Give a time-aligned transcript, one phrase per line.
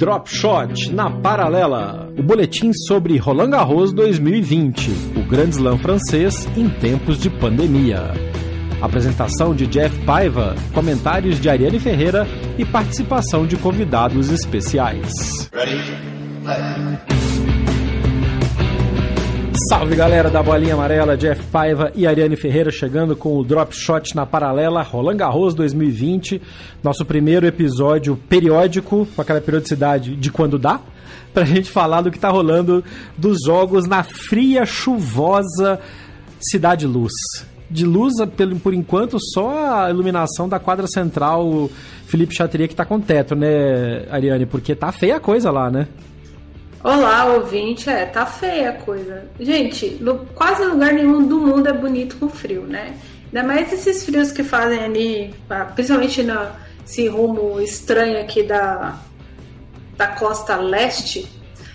[0.00, 2.10] Drop Shot na paralela.
[2.18, 8.10] O boletim sobre Roland Garros 2020, o Grand Slam francês em tempos de pandemia.
[8.80, 12.26] Apresentação de Jeff Paiva, comentários de Ariane Ferreira
[12.56, 15.50] e participação de convidados especiais.
[15.52, 17.29] Ready?
[19.68, 24.14] Salve galera da Bolinha Amarela, Jeff Paiva e Ariane Ferreira chegando com o Drop Shot
[24.16, 26.40] na paralela Roland Garros 2020,
[26.82, 30.80] nosso primeiro episódio periódico, com aquela periodicidade de quando dá,
[31.34, 32.82] pra gente falar do que tá rolando
[33.18, 35.78] dos jogos na fria, chuvosa
[36.40, 37.12] Cidade Luz.
[37.70, 38.14] De luz,
[38.62, 41.70] por enquanto, só a iluminação da quadra central
[42.06, 44.46] Felipe Chatrier que tá com teto, né, Ariane?
[44.46, 45.86] Porque tá feia a coisa lá, né?
[46.82, 47.90] Olá, ouvinte.
[47.90, 49.28] É, tá feia a coisa.
[49.38, 52.96] Gente, no, quase lugar nenhum do mundo é bonito com frio, né?
[53.26, 55.34] Ainda mais esses frios que fazem ali,
[55.74, 58.98] principalmente nesse rumo estranho aqui da,
[59.94, 61.30] da costa leste,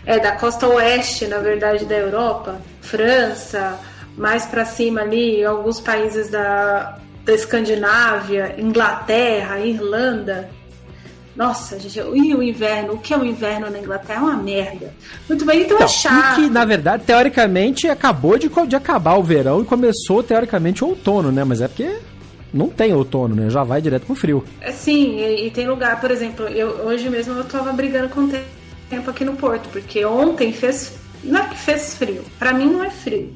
[0.07, 3.79] é, da costa oeste, na verdade, da Europa, França,
[4.17, 10.49] mais para cima ali, alguns países da, da Escandinávia, Inglaterra, Irlanda.
[11.36, 12.94] Nossa, gente, e o inverno?
[12.94, 14.19] O que é o inverno na Inglaterra?
[14.19, 14.94] É uma merda.
[15.28, 16.36] Muito bem, então, então é chato.
[16.36, 21.31] que, na verdade, teoricamente, acabou de, de acabar o verão e começou, teoricamente, o outono,
[21.31, 21.44] né?
[21.44, 21.97] Mas é porque
[22.53, 23.50] não tem outono, né?
[23.50, 24.45] Já vai direto pro frio.
[24.61, 28.22] É, sim, e, e tem lugar, por exemplo, eu, hoje mesmo eu tava brigando com
[28.22, 28.31] o
[28.90, 30.97] tempo aqui no Porto, porque ontem fez.
[31.22, 32.24] Não é que fez frio.
[32.40, 33.34] Para mim não é frio.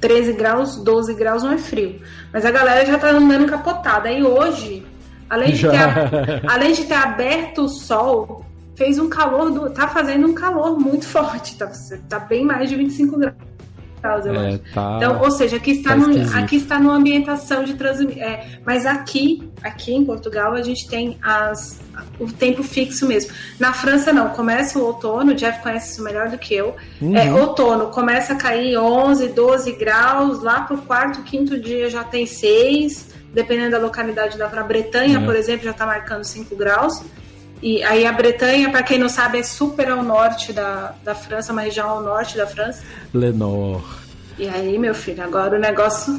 [0.00, 2.00] 13 graus, 12 graus não é frio.
[2.32, 4.08] Mas a galera já tá andando capotada.
[4.08, 4.84] Aí hoje
[5.28, 8.44] Além de, ter, além de ter aberto o sol,
[8.74, 11.70] fez um calor, do, tá fazendo um calor muito forte, tá,
[12.08, 13.34] tá bem mais de 25 graus.
[14.00, 14.58] É.
[14.72, 18.22] Tá, então, ou seja, aqui está, tá no, aqui está numa ambientação de transmissão.
[18.22, 21.80] É, mas aqui, aqui em Portugal, a gente tem as,
[22.20, 23.32] o tempo fixo mesmo.
[23.58, 24.28] Na França, não.
[24.28, 26.76] Começa o outono, o Jeff conhece isso melhor do que eu.
[27.02, 27.16] Uhum.
[27.16, 32.24] É, outono, começa a cair 11, 12 graus, lá pro quarto, quinto dia já tem
[32.24, 35.24] 6 dependendo da localidade da Bretanha, é.
[35.24, 37.02] por exemplo, já está marcando 5 graus.
[37.62, 41.52] E aí a Bretanha, para quem não sabe, é super ao norte da, da França,
[41.52, 42.82] uma região ao norte da França.
[43.12, 43.82] Lenor.
[44.38, 46.14] E aí, meu filho, agora o negócio.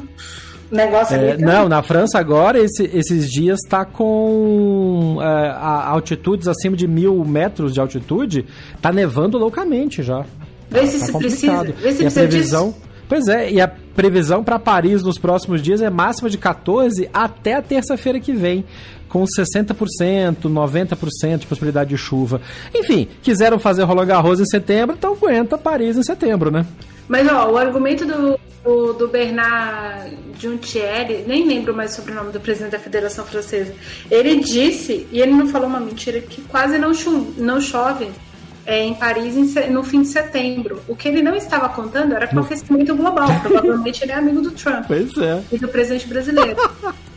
[0.70, 6.76] O negócio é, não, na França agora, esse, esses dias está com é, altitudes acima
[6.76, 8.46] de mil metros de altitude,
[8.80, 10.24] tá nevando loucamente já.
[10.70, 11.64] Vê se, tá se precisa.
[11.64, 12.68] Vê se e precisa a previsão.
[12.68, 17.08] Disso Pois é, e a previsão para Paris nos próximos dias é máxima de 14
[17.12, 18.64] até a terça-feira que vem,
[19.08, 22.40] com 60%, 90% de possibilidade de chuva.
[22.74, 26.64] Enfim, quiseram fazer Roland Garros em setembro, então aguenta Paris em setembro, né?
[27.08, 32.30] Mas ó, o argumento do, do, do Bernard Juntieri, nem lembro mais sobre o nome
[32.30, 33.74] do presidente da Federação Francesa,
[34.08, 38.08] ele disse, e ele não falou uma mentira, que quase não chove, não chove
[38.66, 40.80] é, em Paris em, no fim de setembro.
[40.88, 43.28] O que ele não estava contando era que o aquecimento global.
[43.42, 44.86] Provavelmente ele é amigo do Trump.
[44.86, 45.42] Pois é.
[45.52, 46.56] E do presidente brasileiro.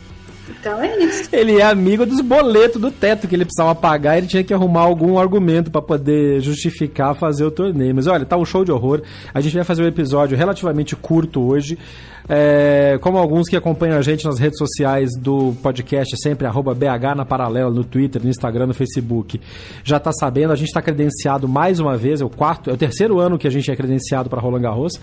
[0.64, 1.28] Então é isso.
[1.30, 4.16] Ele é amigo dos boletos do teto que ele precisava pagar.
[4.16, 7.94] Ele tinha que arrumar algum argumento para poder justificar fazer o torneio.
[7.94, 9.02] Mas olha, tá um show de horror.
[9.34, 11.78] A gente vai fazer um episódio relativamente curto hoje.
[12.26, 17.14] É, como alguns que acompanham a gente nas redes sociais do podcast, sempre arroba BH
[17.14, 19.38] na paralela, no Twitter, no Instagram, no Facebook,
[19.82, 22.78] já está sabendo, a gente está credenciado mais uma vez, é o quarto, é o
[22.78, 24.98] terceiro ano que a gente é credenciado para Roland Garros.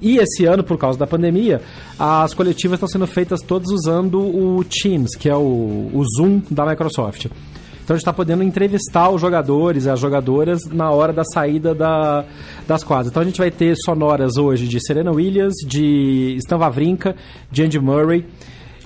[0.00, 1.60] E esse ano, por causa da pandemia,
[1.98, 6.64] as coletivas estão sendo feitas todas usando o Teams, que é o, o Zoom da
[6.64, 7.26] Microsoft.
[7.90, 11.74] Então a gente está podendo entrevistar os jogadores e as jogadoras na hora da saída
[11.74, 12.24] da,
[12.64, 13.08] das quadras.
[13.08, 17.16] Então a gente vai ter sonoras hoje de Serena Williams, de Stan Wawrinka,
[17.50, 18.24] de Andy Murray.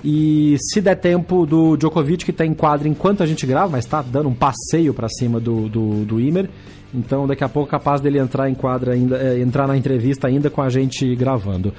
[0.03, 3.85] E se der tempo do Djokovic, que está em quadra enquanto a gente grava, mas
[3.85, 6.49] está dando um passeio para cima do, do, do Imer.
[6.95, 10.49] Então, daqui a pouco, capaz dele entrar em quadra ainda, é, entrar na entrevista ainda
[10.49, 11.73] com a gente gravando.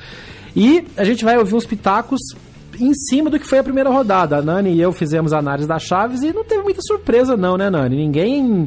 [0.54, 2.20] E a gente vai ouvir uns pitacos
[2.80, 4.36] em cima do que foi a primeira rodada.
[4.36, 7.70] A Nani e eu fizemos análise das chaves e não teve muita surpresa, não, né,
[7.70, 7.96] Nani?
[7.96, 8.66] Ninguém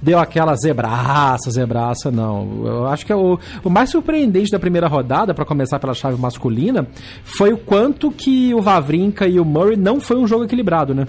[0.00, 2.62] deu aquela zebraça, zebraça, não.
[2.64, 6.20] Eu acho que é o, o mais surpreendente da primeira rodada, para começar pela chave
[6.20, 6.86] masculina,
[7.22, 11.06] foi o quanto que o Vavrinka e o Murray não foi um jogo equilibrado, né?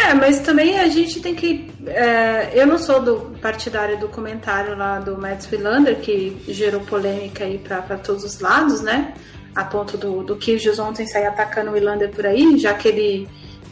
[0.00, 1.70] É, mas também a gente tem que.
[1.86, 7.44] É, eu não sou do partidário do comentário lá do Mads Wilander, que gerou polêmica
[7.44, 9.14] aí para todos os lados, né?
[9.54, 10.38] A ponto do, do
[10.80, 13.28] ontem sair atacando o Wilander por aí, já que ele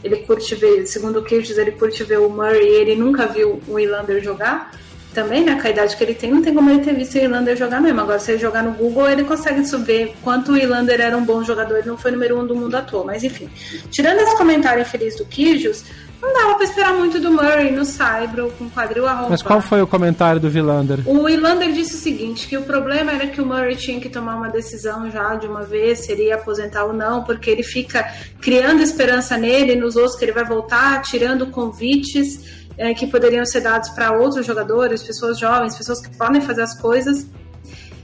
[0.06, 3.61] ele curte ver, segundo o Kirchhoff, ele curte ver o Murray e ele nunca viu
[3.67, 4.70] o Ilander jogar.
[5.12, 7.19] Também, né, com a idade que ele tem, não tem como ele ter visto o
[7.19, 8.02] Ilander jogar mesmo.
[8.02, 11.43] Agora, se ele jogar no Google, ele consegue saber quanto o Ilander era um bom
[11.43, 11.79] jogador.
[11.79, 13.02] Ele não foi número um do mundo à toa.
[13.02, 13.49] Mas, enfim,
[13.90, 15.84] tirando esse comentário infeliz do Kirchhoff,
[16.20, 19.30] não dava pra esperar muito do Murray no Saibro com quadril arrombado.
[19.30, 21.00] Mas qual foi o comentário do Vilander?
[21.06, 24.36] O Vilander disse o seguinte, que o problema era que o Murray tinha que tomar
[24.36, 28.06] uma decisão já de uma vez, se ele ia aposentar ou não, porque ele fica
[28.40, 33.60] criando esperança nele, nos outros que ele vai voltar, tirando convites é, que poderiam ser
[33.60, 37.26] dados para outros jogadores, pessoas jovens, pessoas que podem fazer as coisas.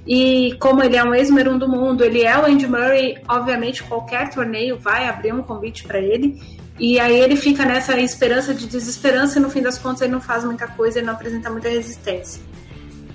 [0.06, 3.84] E como ele é um ex-número um do mundo, ele é o Andy Murray, obviamente
[3.84, 6.40] qualquer torneio vai abrir um convite para ele.
[6.82, 10.20] E aí ele fica nessa esperança de desesperança e no fim das contas ele não
[10.20, 12.42] faz muita coisa, ele não apresenta muita resistência.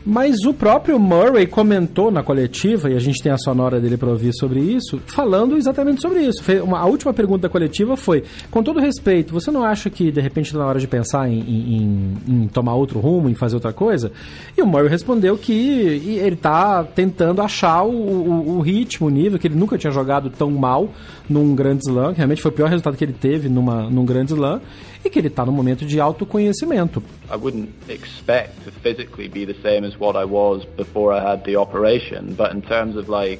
[0.09, 4.07] Mas o próprio Murray comentou na coletiva, e a gente tem a sonora dele para
[4.07, 6.41] ouvir sobre isso, falando exatamente sobre isso.
[6.63, 10.21] Uma, a última pergunta da coletiva foi: com todo respeito, você não acha que de
[10.21, 13.73] repente está na hora de pensar em, em, em, tomar outro rumo, em fazer outra
[13.73, 14.09] coisa?
[14.57, 19.37] E o Murray respondeu que ele está tentando achar o, o, o, ritmo, o nível,
[19.37, 20.89] que ele nunca tinha jogado tão mal
[21.29, 24.61] num grande slam, realmente foi o pior resultado que ele teve numa, num grande slam
[25.03, 27.01] e que ele está no momento de autoconhecimento.
[27.29, 31.43] I wouldn't expect to physically be the same as what I was before I had
[31.43, 33.39] the operation, but in terms of like,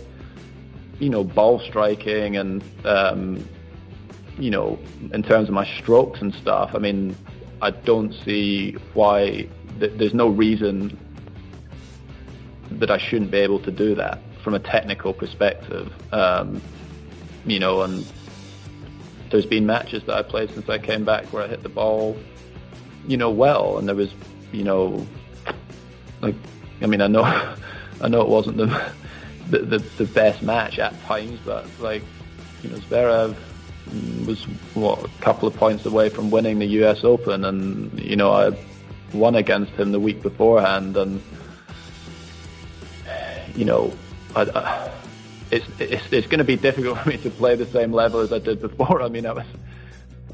[0.99, 3.43] you know, ball striking and, um,
[4.39, 4.77] you know,
[5.13, 7.15] in terms of my strokes and stuff, I mean,
[7.61, 9.47] I don't see why
[9.79, 10.97] th- there's no reason
[12.71, 15.91] that I shouldn't be able to do that from a technical perspective.
[16.13, 16.61] Um,
[17.45, 18.05] you know, and
[19.29, 22.17] there's been matches that I played since I came back where I hit the ball,
[23.07, 24.11] you know, well, and there was,
[24.51, 25.05] you know,
[26.21, 26.35] like,
[26.81, 27.23] I mean, I know,
[28.01, 28.91] I know it wasn't the,
[29.49, 32.03] the, the, the best match at times, but like,
[32.63, 33.35] you know, Zverev
[34.25, 34.43] was
[34.73, 37.03] what a couple of points away from winning the U.S.
[37.03, 38.57] Open, and you know, I
[39.13, 41.21] won against him the week beforehand, and
[43.55, 43.93] you know,
[44.35, 44.91] I, I
[45.51, 48.31] it's, it's, it's going to be difficult for me to play the same level as
[48.33, 49.01] I did before.
[49.07, 49.45] I mean, I was,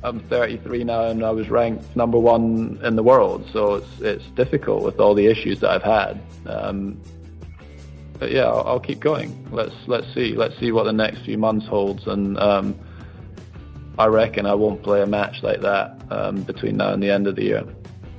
[0.04, 3.48] I'm 33 now and I was ranked number one in the world.
[3.52, 6.22] So it's, it's difficult with all the issues that I've had.
[6.46, 7.02] Um,
[8.20, 9.48] but yeah, I'll, I'll, keep going.
[9.52, 12.08] Let's, let's see, let's see what the next few months holds.
[12.08, 12.80] And, um,
[13.98, 17.28] I reckon I won't play a match like that, um, between now and the end
[17.28, 17.64] of the year.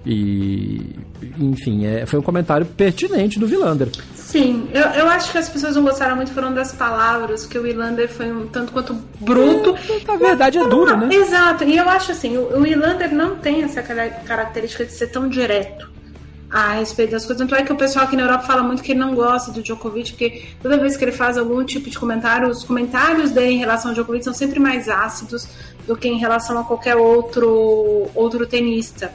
[0.06, 0.96] E,
[1.38, 3.88] enfim, é, foi um comentário pertinente do Vilander.
[4.14, 7.62] Sim, eu, eu acho que as pessoas não gostaram muito foram das palavras, que o
[7.62, 9.74] Wilander foi um tanto quanto bruto.
[9.88, 11.08] É, na verdade é duro, né?
[11.14, 15.94] Exato, e eu acho assim, o, o não tem essa característica de ser tão direto
[16.50, 17.38] a respeito das coisas.
[17.38, 19.62] Tanto é que o pessoal aqui na Europa fala muito que ele não gosta do
[19.62, 23.58] Djokovic, porque toda vez que ele faz algum tipo de comentário, os comentários dele em
[23.58, 25.48] relação ao Djokovic são sempre mais ácidos
[25.86, 29.12] do que em relação a qualquer outro, outro tenista.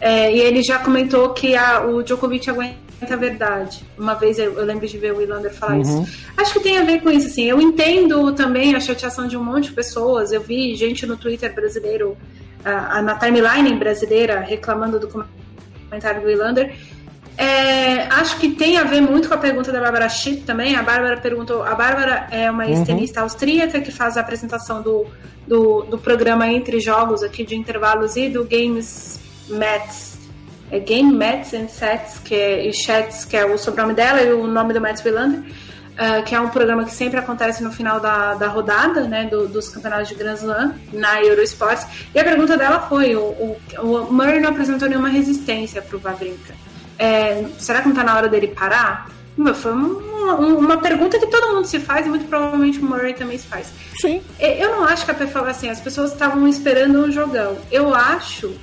[0.00, 3.84] É, e ele já comentou que a, o Djokovic aguenta a verdade.
[3.98, 5.82] Uma vez eu, eu lembro de ver o Willander falar uhum.
[5.82, 6.18] isso.
[6.36, 7.44] Acho que tem a ver com isso, assim.
[7.44, 10.32] Eu entendo também a chateação de um monte de pessoas.
[10.32, 12.16] Eu vi gente no Twitter brasileiro,
[12.60, 16.74] uh, na timeline brasileira, reclamando do comentário do Willander.
[17.36, 20.76] É, acho que tem a ver muito com a pergunta da Bárbara Schitt também.
[20.76, 21.62] A Bárbara perguntou.
[21.62, 22.84] A Bárbara é uma uhum.
[22.84, 25.06] tenista austríaca que faz a apresentação do,
[25.46, 29.19] do, do programa Entre Jogos aqui de intervalos e do Games
[29.50, 30.10] Mets
[30.70, 34.32] é Game Mets and Sets, que é, e Chats, que é o sobrenome dela e
[34.32, 37.98] o nome do Mets Willander, uh, que é um programa que sempre acontece no final
[37.98, 41.86] da, da rodada, né, do, dos campeonatos de Grand Slam, na Eurosports.
[42.14, 46.00] E a pergunta dela foi, o, o, o Murray não apresentou nenhuma resistência para o
[46.00, 46.54] Vavrinka.
[46.96, 49.10] É, será que não está na hora dele parar?
[49.54, 53.38] Foi uma, uma, pergunta que todo mundo se faz e muito provavelmente o Murray também
[53.38, 53.72] se faz.
[53.98, 54.20] Sim.
[54.38, 57.56] Eu não acho que a pessoa, assim, as pessoas estavam esperando um jogão.
[57.70, 58.54] Eu acho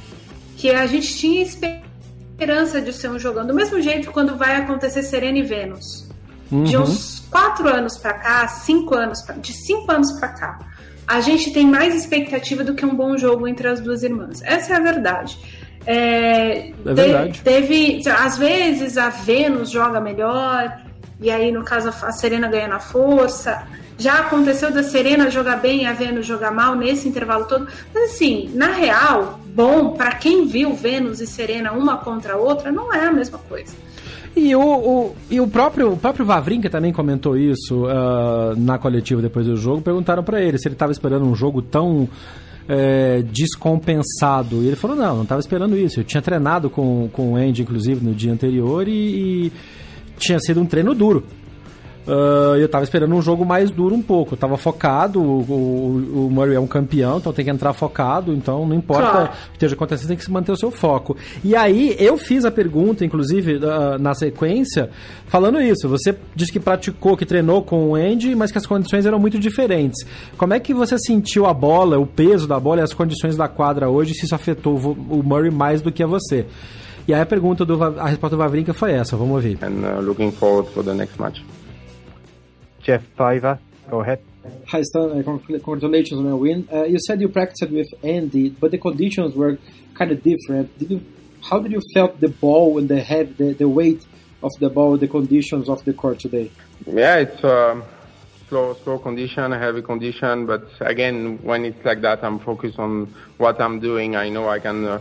[0.57, 3.45] que a gente tinha esperança de ser um jogão.
[3.45, 6.09] Do mesmo jeito quando vai acontecer Serena e Vênus.
[6.51, 6.63] Uhum.
[6.63, 10.59] De uns quatro anos para cá, cinco anos, pra, de cinco anos para cá,
[11.05, 14.41] a gente tem mais expectativa do que um bom jogo entre as duas irmãs.
[14.43, 15.37] Essa é a verdade.
[15.85, 17.41] É, é verdade.
[17.41, 20.81] Teve, às vezes a Vênus joga melhor,
[21.21, 23.67] e aí no caso a Serena ganha na força.
[23.97, 27.67] Já aconteceu da Serena jogar bem e a Vênus jogar mal nesse intervalo todo.
[27.93, 32.71] Mas assim, na real, bom, para quem viu Vênus e Serena uma contra a outra,
[32.71, 33.73] não é a mesma coisa.
[34.35, 39.19] E o, o, e o próprio, o próprio Vavrinka também comentou isso uh, na coletiva
[39.19, 39.81] depois do jogo.
[39.81, 42.07] Perguntaram para ele se ele estava esperando um jogo tão
[42.67, 44.61] é, descompensado.
[44.61, 45.99] E ele falou: não, não estava esperando isso.
[45.99, 49.51] Eu tinha treinado com, com o Andy, inclusive, no dia anterior e, e
[50.19, 51.23] tinha sido um treino duro.
[52.07, 54.33] Uh, eu tava esperando um jogo mais duro um pouco.
[54.33, 58.33] Eu tava focado, o, o, o, Murray é um campeão, então tem que entrar focado,
[58.33, 59.25] então não importa claro.
[59.25, 61.17] o que esteja acontecendo, tem que manter o seu foco.
[61.43, 64.89] E aí eu fiz a pergunta, inclusive, uh, na sequência,
[65.27, 65.89] falando isso.
[65.89, 69.37] Você disse que praticou, que treinou com o Andy, mas que as condições eram muito
[69.37, 70.07] diferentes.
[70.37, 73.49] Como é que você sentiu a bola, o peso da bola e as condições da
[73.49, 76.45] quadra hoje, se isso afetou o Murray mais do que a você?
[77.05, 79.57] E aí a pergunta do a resposta do Vavrinka foi essa, vamos ouvir.
[79.61, 81.41] And uh, looking forward for the next match.
[82.87, 83.59] Jeff Piver.
[83.89, 84.21] Go ahead.
[84.67, 85.11] Hi, Stan.
[85.11, 86.69] Uh, congratulations on your win.
[86.71, 89.57] Uh, you said you practiced with Andy, but the conditions were
[89.93, 90.65] kind of different.
[90.79, 91.05] Did you?
[91.41, 94.05] How did you felt the ball and the head, the, the weight
[94.41, 96.49] of the ball, the conditions of the court today?
[96.85, 97.83] Yeah, it's um,
[98.47, 100.45] slow, slow condition, heavy condition.
[100.45, 104.15] But again, when it's like that, I'm focused on what I'm doing.
[104.15, 104.85] I know I can.
[104.85, 104.99] Uh,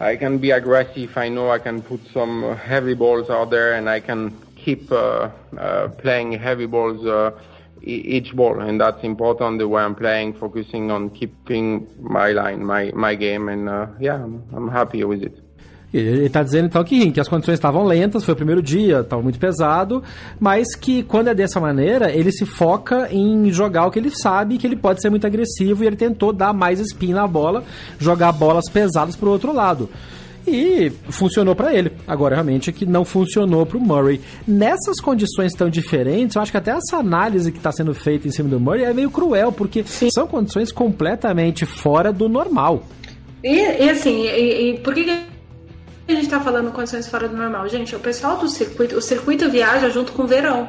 [0.00, 1.16] I can be aggressive.
[1.16, 5.28] I know I can put some heavy balls out there, and I can keep uh,
[5.58, 7.30] uh, playing heavy balls uh,
[7.82, 9.58] each ball, and that's important.
[9.58, 13.66] The way I'm playing, focusing on keeping my line, my my game, and
[14.00, 15.42] yeah, I'm, I'm happy with it.
[15.92, 19.20] Ele está dizendo então que, que as condições estavam lentas, foi o primeiro dia, estava
[19.20, 20.02] muito pesado,
[20.40, 24.56] mas que quando é dessa maneira, ele se foca em jogar o que ele sabe,
[24.56, 27.62] que ele pode ser muito agressivo e ele tentou dar mais spin na bola,
[27.98, 29.90] jogar bolas pesadas para o outro lado.
[30.46, 31.92] E funcionou para ele.
[32.06, 34.20] Agora, realmente, é que não funcionou para o Murray.
[34.46, 38.30] Nessas condições tão diferentes, eu acho que até essa análise que está sendo feita em
[38.30, 40.08] cima do Murray é meio cruel, porque Sim.
[40.10, 42.84] são condições completamente fora do normal.
[43.42, 47.68] E, e assim, e, e por que a gente está falando condições fora do normal?
[47.68, 50.68] Gente, o pessoal do circuito, o circuito viaja junto com o verão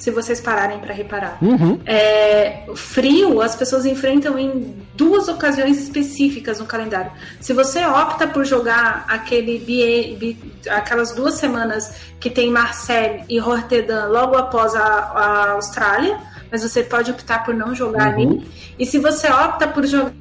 [0.00, 1.36] se vocês pararem para reparar.
[1.42, 1.78] Uhum.
[1.84, 7.12] É, frio, as pessoas enfrentam em duas ocasiões específicas no calendário.
[7.38, 10.36] Se você opta por jogar aquele BA, B,
[10.70, 16.18] aquelas duas semanas que tem Marseille e Rotterdam logo após a, a Austrália,
[16.50, 18.22] mas você pode optar por não jogar uhum.
[18.22, 18.48] ali.
[18.78, 20.14] E se você opta por jogar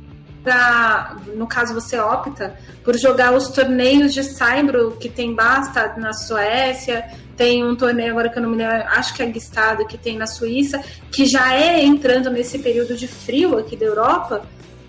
[1.36, 7.05] no caso você opta por jogar os torneios de Saibro que tem Basta na Suécia,
[7.39, 10.17] tem um torneio agora que eu não me lembro, acho que é Gstado, que tem
[10.17, 14.41] na Suíça, que já é entrando nesse período de frio aqui da Europa,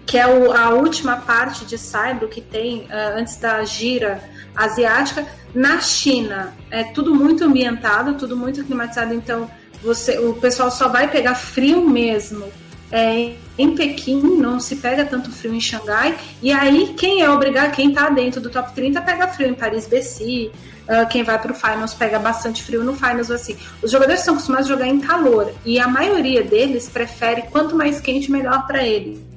[0.04, 4.20] que é o, a última parte de Saibro que tem uh, antes da gira
[4.52, 5.24] asiática.
[5.54, 9.48] Na China é tudo muito ambientado, tudo muito climatizado, então
[9.80, 12.50] você, o pessoal só vai pegar frio mesmo
[12.90, 17.72] é, em Pequim, não se pega tanto frio em Xangai, e aí quem é obrigado,
[17.72, 20.50] quem está dentro do top 30 pega frio em Paris-Bercy,
[20.88, 23.56] uh, quem vai para o Finals pega bastante frio no Finals, assim.
[23.82, 28.00] Os jogadores são acostumados a jogar em calor, e a maioria deles prefere quanto mais
[28.00, 29.30] quente, melhor para eles.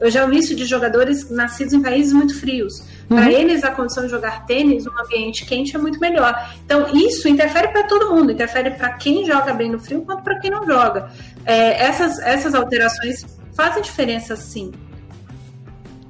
[0.00, 2.82] Eu já ouvi isso de jogadores nascidos em países muito frios.
[3.10, 3.16] Uhum.
[3.16, 6.34] Para eles, a condição de jogar tênis num ambiente quente é muito melhor.
[6.64, 10.38] Então, isso interfere para todo mundo, interfere para quem joga bem no frio quanto para
[10.38, 11.10] quem não joga.
[11.44, 14.72] É, essas, essas alterações fazem diferença sim.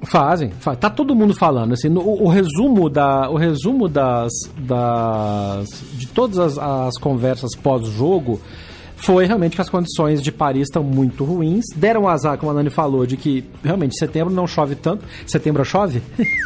[0.05, 0.77] Fazem, faz.
[0.77, 6.37] tá todo mundo falando assim, no, o, resumo da o resumo das, das de todas
[6.37, 8.39] as, as conversas pós-jogo
[9.05, 11.63] foi realmente que as condições de Paris estão muito ruins.
[11.75, 15.05] Deram azar, como a Nani falou, de que realmente setembro não chove tanto.
[15.27, 16.01] Setembro chove?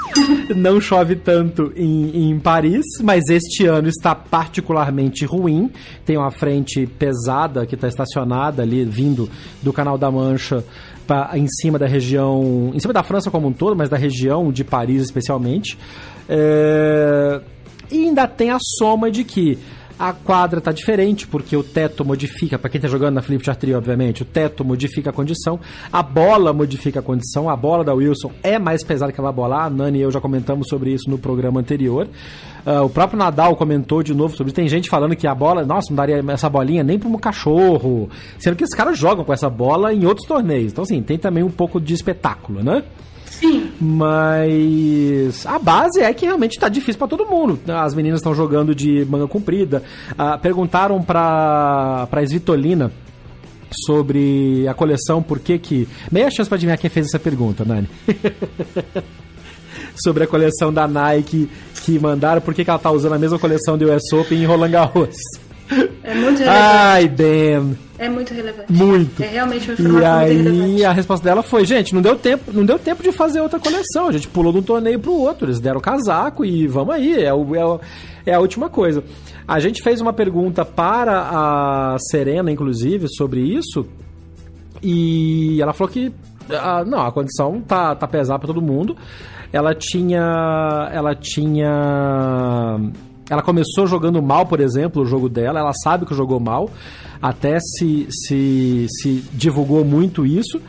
[0.58, 5.72] não chove tanto em, em Paris, mas este ano está particularmente ruim.
[6.06, 9.30] Tem uma frente pesada que está estacionada ali, vindo
[9.64, 10.62] do Canal da Mancha
[11.08, 14.52] pra, em cima da região, em cima da França como um todo, mas da região
[14.52, 15.78] de Paris especialmente.
[16.28, 17.40] É...
[17.90, 19.58] E ainda tem a soma de que
[20.00, 23.62] a quadra tá diferente, porque o teto modifica, para quem tá jogando na Flip Chart
[23.76, 25.60] obviamente, o teto modifica a condição,
[25.92, 29.66] a bola modifica a condição, a bola da Wilson é mais pesada que aquela bola,
[29.66, 32.08] a Nani e eu já comentamos sobre isso no programa anterior.
[32.66, 34.56] Uh, o próprio Nadal comentou de novo sobre isso.
[34.56, 38.10] Tem gente falando que a bola, nossa, não daria essa bolinha nem para um cachorro.
[38.38, 40.72] Sendo que esses caras jogam com essa bola em outros torneios.
[40.72, 42.84] Então, assim, tem também um pouco de espetáculo, né?
[43.30, 43.72] Sim.
[43.80, 47.60] Mas a base é que realmente tá difícil para todo mundo.
[47.68, 49.84] As meninas estão jogando de manga comprida.
[50.18, 52.92] Ah, perguntaram pra, pra Svitolina
[53.86, 55.88] sobre a coleção, por que que...
[56.12, 57.88] Meia chance pra adivinhar quem fez essa pergunta, Nani.
[59.96, 61.50] sobre a coleção da Nike
[61.84, 64.46] que mandaram, por que, que ela tá usando a mesma coleção do US Open em
[64.46, 65.16] Roland Garros.
[66.04, 66.44] É muito relevante.
[66.48, 67.78] Ai, damn.
[68.00, 68.72] É muito relevante.
[68.74, 69.22] Muito.
[69.22, 70.86] É realmente uma E informação muito aí relevante.
[70.86, 74.08] a resposta dela foi, gente, não deu tempo, não deu tempo de fazer outra coleção.
[74.08, 77.34] A gente pulou de um torneio pro outro, eles deram casaco e vamos aí, é,
[77.34, 77.80] o, é, o-
[78.26, 79.04] é a última coisa.
[79.48, 83.86] A gente fez uma pergunta para a Serena, inclusive, sobre isso,
[84.82, 86.12] e ela falou que
[86.52, 88.96] ah, não, a condição tá, tá pesada para todo mundo.
[89.52, 90.90] Ela tinha.
[90.94, 92.80] Ela tinha.
[93.30, 95.60] Ela começou jogando mal, por exemplo, o jogo dela.
[95.60, 96.70] Ela sabe que jogou mal.
[97.22, 100.60] Até se, se, se divulgou muito isso.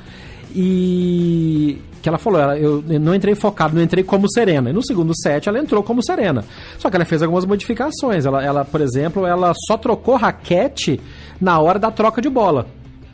[0.54, 4.70] E que ela falou, ela, eu não entrei focado, não entrei como Serena.
[4.70, 6.44] E no segundo set ela entrou como Serena.
[6.78, 8.26] Só que ela fez algumas modificações.
[8.26, 11.00] Ela, ela por exemplo, ela só trocou raquete
[11.40, 12.66] na hora da troca de bola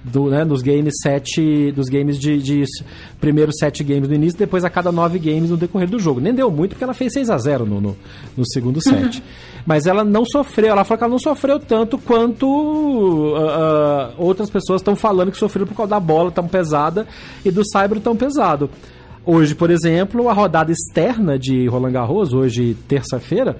[0.07, 2.65] do, né, dos games sete, dos games de, de
[3.21, 6.21] primeiro sete games no início, depois a cada nove games no decorrer do jogo.
[6.21, 7.97] Nem deu muito porque ela fez 6 a 0 no, no,
[8.37, 9.23] no segundo set.
[9.67, 14.49] Mas ela não sofreu, ela falou que ela não sofreu tanto quanto ah, ah, outras
[14.49, 17.07] pessoas estão falando que sofreram por causa da bola tão pesada
[17.45, 18.71] e do Cyber tão pesado.
[19.25, 23.57] Hoje, por exemplo, a rodada externa de Roland Garros, hoje terça-feira,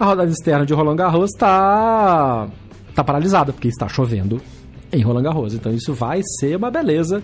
[0.00, 2.48] a rodada externa de Roland Garros está
[2.92, 4.42] tá paralisada, porque está chovendo
[4.96, 5.54] em Roland Garros.
[5.54, 7.22] Então isso vai ser uma beleza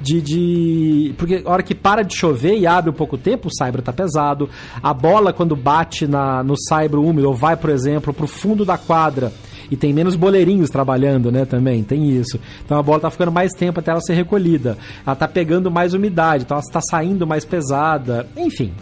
[0.00, 1.14] de, de.
[1.16, 3.92] Porque a hora que para de chover e abre um pouco tempo, o saibro tá
[3.92, 4.48] pesado.
[4.82, 8.76] A bola, quando bate na, no saibro úmido, ou vai, por exemplo, pro fundo da
[8.76, 9.32] quadra.
[9.70, 11.46] E tem menos boleirinhos trabalhando, né?
[11.46, 12.38] Também tem isso.
[12.64, 14.76] Então a bola tá ficando mais tempo até ela ser recolhida.
[15.06, 18.26] Ela tá pegando mais umidade, então ela está saindo mais pesada.
[18.36, 18.72] Enfim,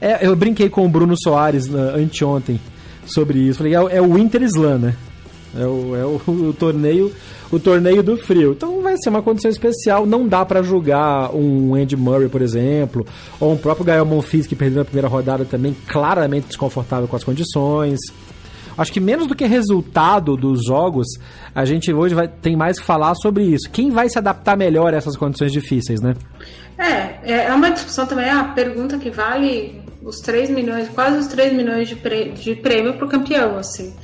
[0.00, 2.58] é, eu brinquei com o Bruno Soares né, anteontem
[3.06, 3.58] sobre isso.
[3.58, 4.96] Falei, é, é o Winter Slam, né?
[5.58, 7.12] É o, é o, o torneio
[7.52, 8.52] o torneio do frio.
[8.52, 10.04] Então vai ser uma condição especial.
[10.06, 13.06] Não dá pra julgar um Andy Murray, por exemplo,
[13.38, 17.22] ou um próprio Gael Monfils que perdeu na primeira rodada também claramente desconfortável com as
[17.22, 18.00] condições.
[18.76, 21.06] Acho que menos do que resultado dos jogos,
[21.54, 23.70] a gente hoje vai, tem mais que falar sobre isso.
[23.70, 26.14] Quem vai se adaptar melhor a essas condições difíceis, né?
[26.76, 31.52] É, é uma discussão também, a pergunta que vale os 3 milhões, quase os 3
[31.52, 33.94] milhões de, prê- de prêmio pro campeão, assim.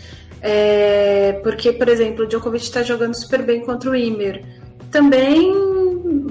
[0.43, 4.43] É, porque, por exemplo, o Djokovic está jogando super bem contra o Imer.
[4.91, 5.53] Também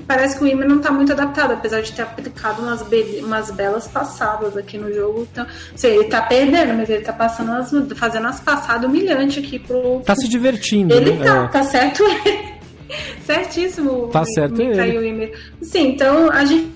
[0.08, 3.52] parece que o Imer não está muito adaptado, apesar de ter aplicado umas, be- umas
[3.52, 5.28] belas passadas aqui no jogo.
[5.32, 9.60] Então, sei, ele tá perdendo, mas ele tá passando as, fazendo as passadas humilhantes aqui
[9.60, 10.02] pro.
[10.06, 11.24] Tá se divertindo, Ele né?
[11.26, 11.48] tá, É.
[11.48, 12.50] tá certo ele.
[13.26, 14.08] Certíssimo.
[14.08, 15.34] Tá certo ele.
[15.62, 16.72] Sim, então a gente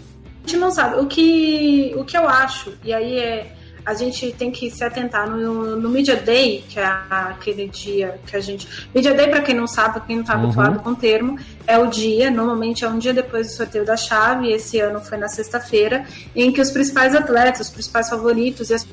[0.58, 1.02] não sabe.
[1.02, 3.48] O que, o que eu acho, e aí é.
[3.86, 8.36] A gente tem que se atentar no, no Media Day, que é aquele dia que
[8.36, 8.88] a gente.
[8.96, 10.46] Media Day, para quem não sabe, quem não tá Uhum.
[10.46, 13.98] habituado com o termo, é o dia, normalmente é um dia depois do sorteio da
[13.98, 18.74] chave, esse ano foi na sexta-feira, em que os principais atletas, os principais favoritos e
[18.74, 18.88] as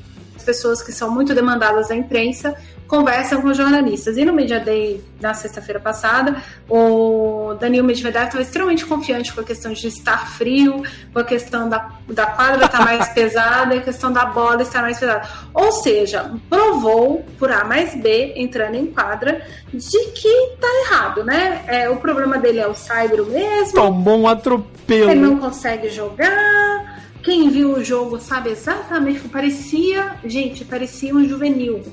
[0.45, 2.55] pessoas que são muito demandadas da imprensa
[2.87, 4.17] conversam com jornalistas.
[4.17, 9.43] E no Media Day, na sexta-feira passada, o Daniel Medvedev estava extremamente confiante com a
[9.43, 10.83] questão de estar frio,
[11.13, 14.81] com a questão da, da quadra estar mais pesada e a questão da bola estar
[14.81, 15.27] mais pesada.
[15.53, 21.63] Ou seja, provou por A mais B, entrando em quadra, de que tá errado, né?
[21.67, 25.11] É, o problema dele é o Saibro mesmo, Tomou um atropelo.
[25.11, 27.01] ele não consegue jogar.
[27.23, 29.19] Quem viu o jogo sabe exatamente.
[29.29, 31.83] Parecia, gente, parecia um juvenil.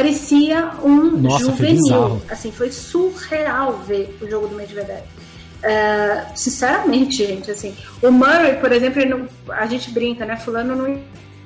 [0.00, 1.82] Parecia um Nossa, foi juvenil.
[1.82, 2.22] bizarro.
[2.28, 5.00] Assim, foi surreal ver o jogo do Medvedev.
[5.62, 10.36] É, sinceramente, gente, assim, o Murray, por exemplo, não- a gente brinca, né?
[10.36, 11.00] Fulano não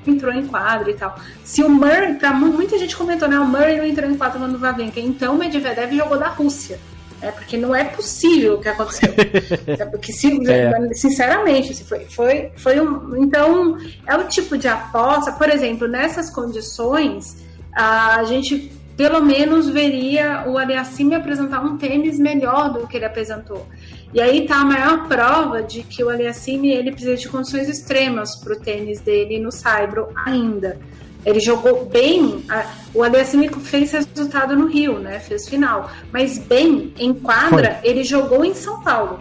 [0.05, 1.17] entrou em quadra e tal.
[1.45, 3.39] Se o Murray, pra mu- muita gente comentou, né?
[3.39, 6.81] O Murray não entrou em quadra quando o Vavenka, então o Medvedev jogou da Rússia.
[7.23, 9.15] É porque não é possível o que aconteceu.
[9.79, 10.11] É porque,
[10.49, 10.95] É.
[10.95, 13.17] sinceramente, assim, foi, foi, foi um.
[13.23, 17.37] Então, é o tipo de aposta, por exemplo, nessas condições,
[17.72, 23.66] a gente pelo menos veria o Aliassime apresentar um tênis melhor do que ele apresentou.
[24.12, 28.37] E aí tá a maior prova de que o Aliassime ele precisa de condições extremas
[28.37, 30.78] para o tênis dele no Saibro ainda.
[31.24, 32.44] Ele jogou bem,
[32.92, 35.18] o Aliassime fez resultado no Rio, né?
[35.18, 35.90] Fez final.
[36.12, 39.18] Mas bem, em quadra, ele jogou em São Paulo.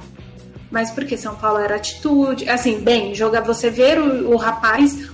[0.71, 5.09] Mas porque São Paulo era atitude, assim, bem, joga você ver o, o rapaz,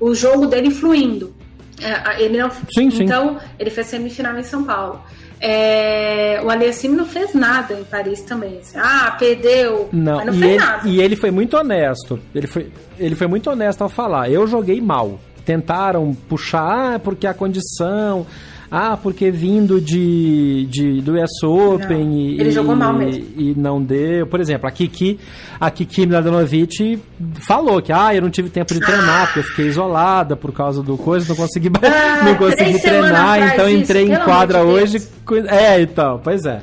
[0.00, 1.33] o jogo dele fluindo.
[1.80, 3.04] É, ele não, Sim, sim.
[3.04, 5.00] então, ele fez semifinal em São Paulo.
[5.40, 8.58] É, o Aliassime não fez nada em Paris também.
[8.58, 10.88] assim, ah, perdeu, Não, mas não e, fez ele, nada.
[10.88, 12.18] e ele foi muito honesto.
[12.34, 14.30] Ele foi, ele foi muito honesto ao falar.
[14.30, 15.20] Eu joguei mal.
[15.44, 18.26] Tentaram puxar, ah, porque a condição.
[18.70, 23.24] Ah, porque vindo de, de do US Open Não, e, ele jogou mal mesmo.
[23.36, 24.26] e não deu.
[24.26, 25.18] Por exemplo, a Kiki,
[25.60, 26.98] a Kiki Mladenovic
[27.46, 30.82] falou que ah, eu não tive tempo de treinar, porque eu fiquei isolada por causa
[30.82, 35.08] do coisa, não consegui, Ah, não consegui treinar, então isso, entrei em quadra de hoje.
[35.48, 36.62] É, então, pois é.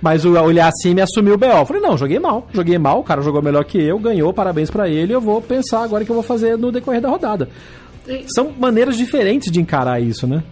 [0.00, 1.46] Mas o Olhacime assumiu o BO.
[1.46, 2.46] Eu falei, não, joguei mal.
[2.52, 5.12] Joguei mal, o cara jogou melhor que eu, ganhou, parabéns pra ele.
[5.12, 7.48] Eu vou pensar agora o que eu vou fazer no decorrer da rodada.
[8.34, 10.42] São maneiras diferentes de encarar isso, né?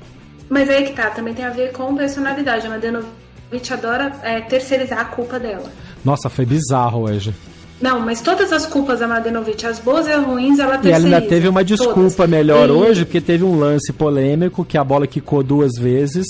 [0.48, 2.66] Mas aí que tá, também tem a ver com personalidade.
[2.66, 5.70] A Mladenovic adora é, terceirizar a culpa dela.
[6.04, 7.34] Nossa, foi bizarro hoje.
[7.80, 10.78] Não, mas todas as culpas da Mladenovic, as boas e as ruins, ela E ela
[10.82, 11.16] terceiriza.
[11.16, 12.30] ainda teve uma desculpa Todas.
[12.30, 16.24] melhor E- hoje, porque teve um lance polêmico que a bola quicou duas vezes.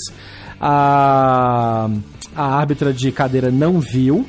[0.59, 1.89] A,
[2.35, 4.25] a árbitra de cadeira não viu.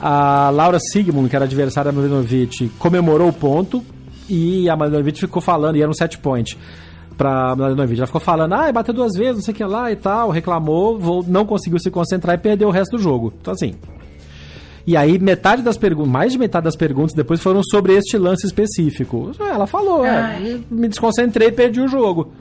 [0.00, 3.82] A Laura Sigmund, que era adversária da Mladenovic, comemorou o ponto
[4.28, 6.56] e a Mladenovic ficou falando, e era um set point
[7.16, 7.98] pra Mladenovic.
[7.98, 10.98] Ela ficou falando, ah, bateu duas vezes, não sei o que lá e tal, reclamou,
[10.98, 13.32] vol- não conseguiu se concentrar e perdeu o resto do jogo.
[13.40, 13.74] Então, assim,
[14.86, 18.46] e aí, metade das perguntas, mais de metade das perguntas depois foram sobre este lance
[18.46, 19.30] específico.
[19.40, 22.32] Ela falou, é, me desconcentrei e perdi o jogo.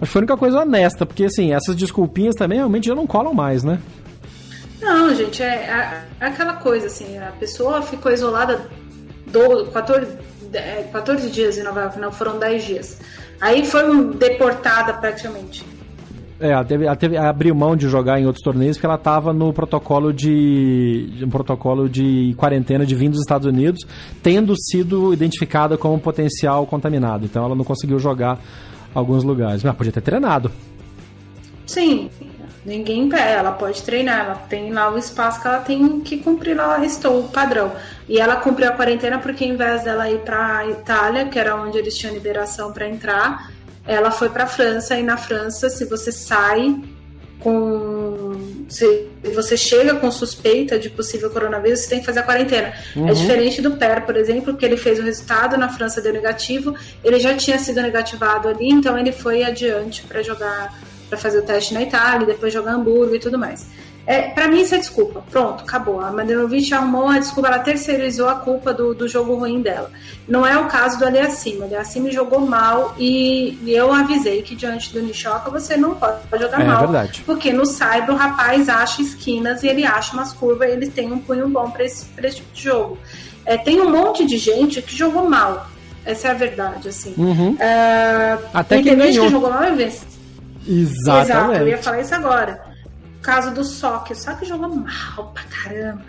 [0.00, 3.06] Acho que foi a única coisa honesta, porque assim, essas desculpinhas também realmente já não
[3.06, 3.78] colam mais, né?
[4.80, 8.60] Não, gente, é, a- é aquela coisa assim, a pessoa ficou isolada
[9.26, 10.06] do, 14,
[10.52, 13.00] é, 14 dias em Nova York, não foram 10 dias.
[13.40, 15.64] Aí foi deportada praticamente.
[16.40, 19.32] É, ela, teve, ela teve, abriu mão de jogar em outros torneios porque ela estava
[19.32, 23.84] no protocolo de, de um protocolo de quarentena de vindo dos Estados Unidos,
[24.22, 27.24] tendo sido identificada como potencial contaminado.
[27.24, 28.38] Então ela não conseguiu jogar
[28.94, 29.64] alguns lugares.
[29.64, 30.50] Mas podia ter treinado.
[31.66, 32.08] Sim,
[32.68, 36.54] ninguém impede, ela pode treinar, ela tem lá o espaço que ela tem que cumprir
[36.54, 37.72] lá o restou, o padrão.
[38.06, 41.78] E ela cumpriu a quarentena porque ao invés dela ir para Itália, que era onde
[41.78, 43.50] eles tinham liberação para entrar,
[43.86, 46.78] ela foi para França e na França, se você sai
[47.40, 48.36] com
[48.68, 52.74] se você chega com suspeita de possível coronavírus, você tem que fazer a quarentena.
[52.94, 56.74] É diferente do PER, por exemplo, que ele fez o resultado na França deu negativo,
[57.02, 61.42] ele já tinha sido negativado ali, então ele foi adiante para jogar para fazer o
[61.42, 63.66] teste na Itália, depois jogar Hamburgo e tudo mais.
[64.06, 65.22] É, para mim isso é desculpa.
[65.30, 66.00] Pronto, acabou.
[66.00, 69.90] A Mandanovic arrumou a desculpa, ela terceirizou a culpa do, do jogo ruim dela.
[70.26, 71.58] Não é o caso do Aliassime.
[71.58, 76.20] O Aliassime jogou mal e, e eu avisei que diante do Nishoka você não pode
[76.40, 76.80] jogar É, mal.
[76.80, 77.22] verdade.
[77.26, 81.12] Porque no Cyber o rapaz acha esquinas e ele acha umas curvas e ele tem
[81.12, 82.96] um punho bom para esse, pra esse tipo de jogo.
[83.44, 85.66] É, tem um monte de gente que jogou mal.
[86.06, 87.12] Essa é a verdade, assim.
[87.18, 87.56] Uhum.
[87.60, 90.00] É, Até tem quem gente que jogou mal e vence.
[90.68, 91.30] Exatamente.
[91.30, 92.62] Exato, eu ia falar isso agora.
[93.22, 96.02] Caso do Sock, o Sock jogou mal pra caramba.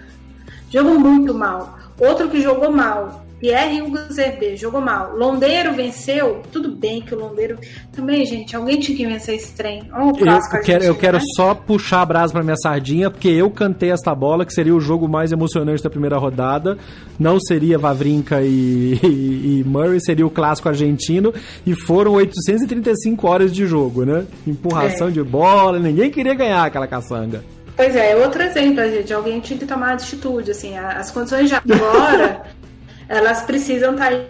[0.70, 1.80] Jogou muito mal.
[1.98, 5.16] Outro que jogou mal, Pierre Hugo Zerbe, jogou mal.
[5.16, 7.58] Londeiro venceu, tudo bem que o Londeiro.
[7.92, 9.84] Também, gente, alguém tinha que vencer esse trem.
[9.94, 11.24] Olha o Eu clássico quero, eu quero né?
[11.36, 14.80] só puxar a brasa pra minha sardinha, porque eu cantei esta bola, que seria o
[14.82, 16.78] jogo mais emocionante da primeira rodada.
[17.18, 21.34] Não seria Vavrinka e, e- e Murray, seria o clássico argentino.
[21.66, 24.26] E foram 835 horas de jogo, né?
[24.46, 25.12] Empurração É.
[25.12, 27.44] de bola, ninguém queria ganhar aquela caçanga.
[27.76, 29.14] Pois é, outro exemplo, gente.
[29.14, 30.52] Alguém tinha que tomar atitude.
[30.52, 32.42] Assim, as condições de agora,
[33.10, 34.28] elas precisam estar aí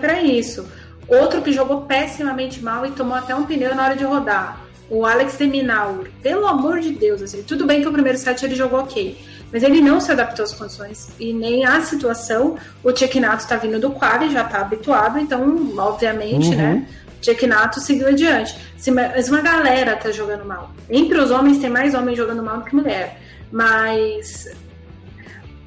[0.00, 0.66] para isso.
[1.06, 4.60] Outro que jogou pessimamente mal e tomou até um pneu na hora de rodar.
[4.88, 6.06] O Alex de Minaur.
[6.22, 9.18] Pelo amor de Deus, assim, tudo bem que o primeiro set ele jogou ok.
[9.52, 12.56] Mas ele não se adaptou às condições e nem à situação.
[12.82, 16.56] O Tchekinato está vindo do quali, já está habituado, então, obviamente, Uhum.
[16.56, 16.86] né?
[17.20, 18.54] Tchekinato seguiu adiante.
[18.92, 20.70] Mas uma galera tá jogando mal.
[20.90, 23.18] Entre os homens tem mais homens jogando mal do que mulher.
[23.50, 24.48] Mas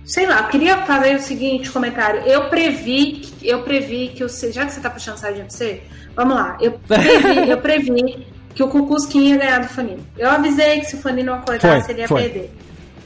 [0.07, 2.21] sei lá, eu queria fazer o seguinte comentário.
[2.21, 5.83] Eu previ, eu previ que o já que você tá puxando sardinha pra você,
[6.15, 6.57] vamos lá.
[6.61, 10.03] Eu previ, eu previ que o Cucusquinha ia ganhar do Fanino.
[10.17, 12.23] Eu avisei que se o Fanino acordasse, ele ia foi.
[12.23, 12.51] perder.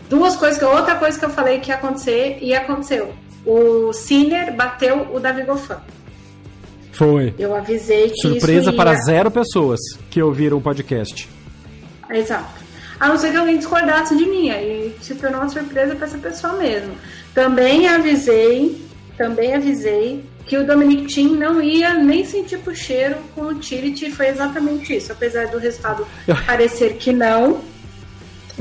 [0.08, 3.14] Duas coisas que outra coisa que eu falei que ia acontecer e aconteceu.
[3.46, 5.76] O Sinner bateu o Davi Goffin.
[6.92, 7.34] Foi.
[7.40, 8.78] Eu avisei que Surpresa ia...
[8.78, 11.28] para zero pessoas que ouviram o podcast.
[12.10, 12.61] Exato.
[13.02, 16.20] A não ser que alguém discordasse de mim, aí se tornou uma surpresa para essa
[16.20, 16.96] pessoa mesmo.
[17.34, 18.80] Também avisei,
[19.18, 24.06] também avisei que o Dominic Thiem não ia nem sentir pro cheiro com o Tirit,
[24.06, 25.12] e foi exatamente isso.
[25.12, 26.06] Apesar do resultado
[26.46, 27.62] parecer que não,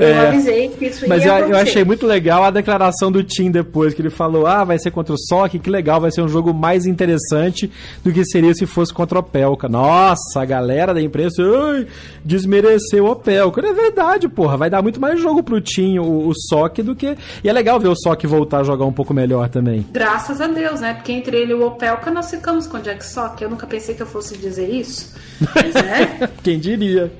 [0.01, 0.27] eu É.
[0.27, 3.93] avisei que isso Mas ia eu, eu achei muito legal a declaração do Tim depois,
[3.93, 6.53] que ele falou: ah, vai ser contra o Sock, que legal, vai ser um jogo
[6.53, 7.71] mais interessante
[8.03, 9.69] do que seria se fosse contra o Opelka.
[9.69, 11.87] Nossa, a galera da imprensa ai,
[12.25, 13.61] desmereceu o Opelka.
[13.61, 16.95] Não é verdade, porra, vai dar muito mais jogo pro Tim, o, o Sock, do
[16.95, 17.15] que.
[17.43, 19.85] E é legal ver o Sock voltar a jogar um pouco melhor também.
[19.91, 20.93] Graças a Deus, né?
[20.93, 23.41] Porque entre ele e o Opelka nós ficamos com o Jack Sock.
[23.41, 25.13] Eu nunca pensei que eu fosse dizer isso.
[25.55, 26.29] Mas é.
[26.43, 27.11] Quem diria?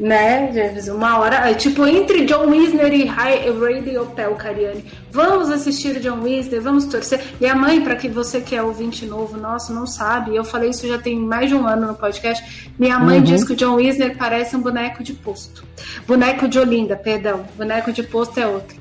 [0.00, 0.88] Né, James?
[0.88, 1.52] Uma hora.
[1.54, 4.82] Tipo, entre John Wisner e Ray Opel, Cariani.
[5.12, 7.20] Vamos assistir o John Wisner, vamos torcer.
[7.38, 10.70] E a mãe, para que você que é ouvinte novo, nosso, não sabe, eu falei
[10.70, 12.72] isso já tem mais de um ano no podcast.
[12.78, 13.24] Minha mãe uhum.
[13.24, 15.64] diz que o John Wisner parece um boneco de posto.
[16.06, 17.44] Boneco de Olinda, perdão.
[17.58, 18.79] Boneco de posto é outro.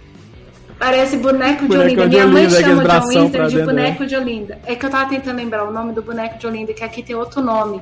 [0.80, 2.08] Parece boneco de Olinda.
[2.08, 4.60] Minha mãe Olinda, chama John Wisner de boneco de Olinda.
[4.66, 7.16] É que eu tava tentando lembrar o nome do boneco de Olinda, que aqui tem
[7.16, 7.82] outro nome.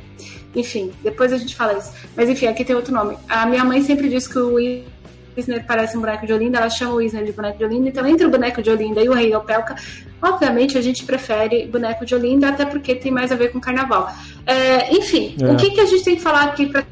[0.55, 1.91] Enfim, depois a gente fala isso.
[2.15, 3.15] Mas enfim, aqui tem outro nome.
[3.29, 6.93] A minha mãe sempre diz que o Wisner parece um boneco de Olinda, ela chama
[6.93, 7.89] o Wisner de boneco de Olinda.
[7.89, 9.75] Então, entre o boneco de Olinda e o Rei Opelka,
[10.19, 14.11] obviamente a gente prefere boneco de Olinda, até porque tem mais a ver com carnaval.
[14.43, 15.51] É, enfim, é.
[15.51, 16.83] o que, que a gente tem que falar aqui para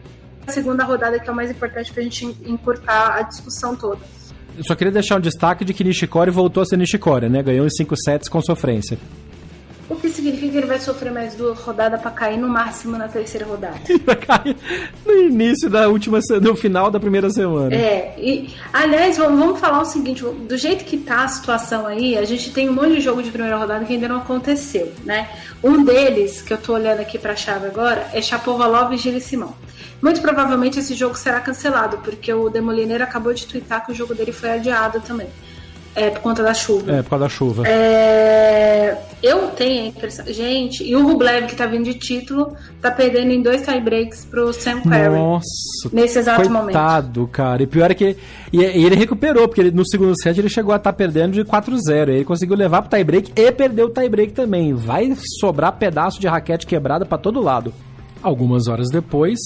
[0.45, 3.97] a segunda rodada, que é o mais importante para a gente encurtar a discussão toda?
[4.57, 7.43] Eu só queria deixar um destaque de que Nishikori voltou a ser Nishikori, né?
[7.43, 8.97] Ganhou em 5 sets com sofrência.
[9.87, 13.07] O que significa que ele vai sofrer mais duas rodadas para cair no máximo na
[13.07, 13.75] terceira rodada.
[14.03, 14.57] vai cair
[15.05, 17.75] no início da última, no final da primeira semana.
[17.75, 22.25] É, e aliás, vamos falar o seguinte: do jeito que tá a situação aí, a
[22.25, 25.29] gente tem um monte de jogo de primeira rodada que ainda não aconteceu, né?
[25.63, 29.53] Um deles, que eu tô olhando aqui pra chave agora, é Chapovalov e Gilles Simão.
[30.05, 34.13] Muito provavelmente esse jogo será cancelado, porque o Demoliner acabou de twittar que o jogo
[34.13, 35.27] dele foi adiado também.
[35.95, 36.91] É, por conta da chuva.
[36.91, 37.67] É, por causa da chuva.
[37.67, 40.23] É, eu tenho a impressão.
[40.27, 44.53] Gente, e o Rublev, que tá vindo de título, tá perdendo em dois tiebreaks pro
[44.53, 45.17] Sam Querrey.
[45.17, 45.89] Nossa.
[45.91, 46.75] Nesse exato coitado, momento.
[46.75, 47.63] Coitado, cara.
[47.63, 48.15] E pior é que.
[48.53, 51.33] E, e ele recuperou, porque ele, no segundo set ele chegou a estar tá perdendo
[51.33, 52.09] de 4-0.
[52.09, 54.71] Ele conseguiu levar pro tiebreak e perdeu o tiebreak também.
[54.71, 57.73] Vai sobrar pedaço de raquete quebrada para todo lado.
[58.21, 59.39] Algumas horas depois,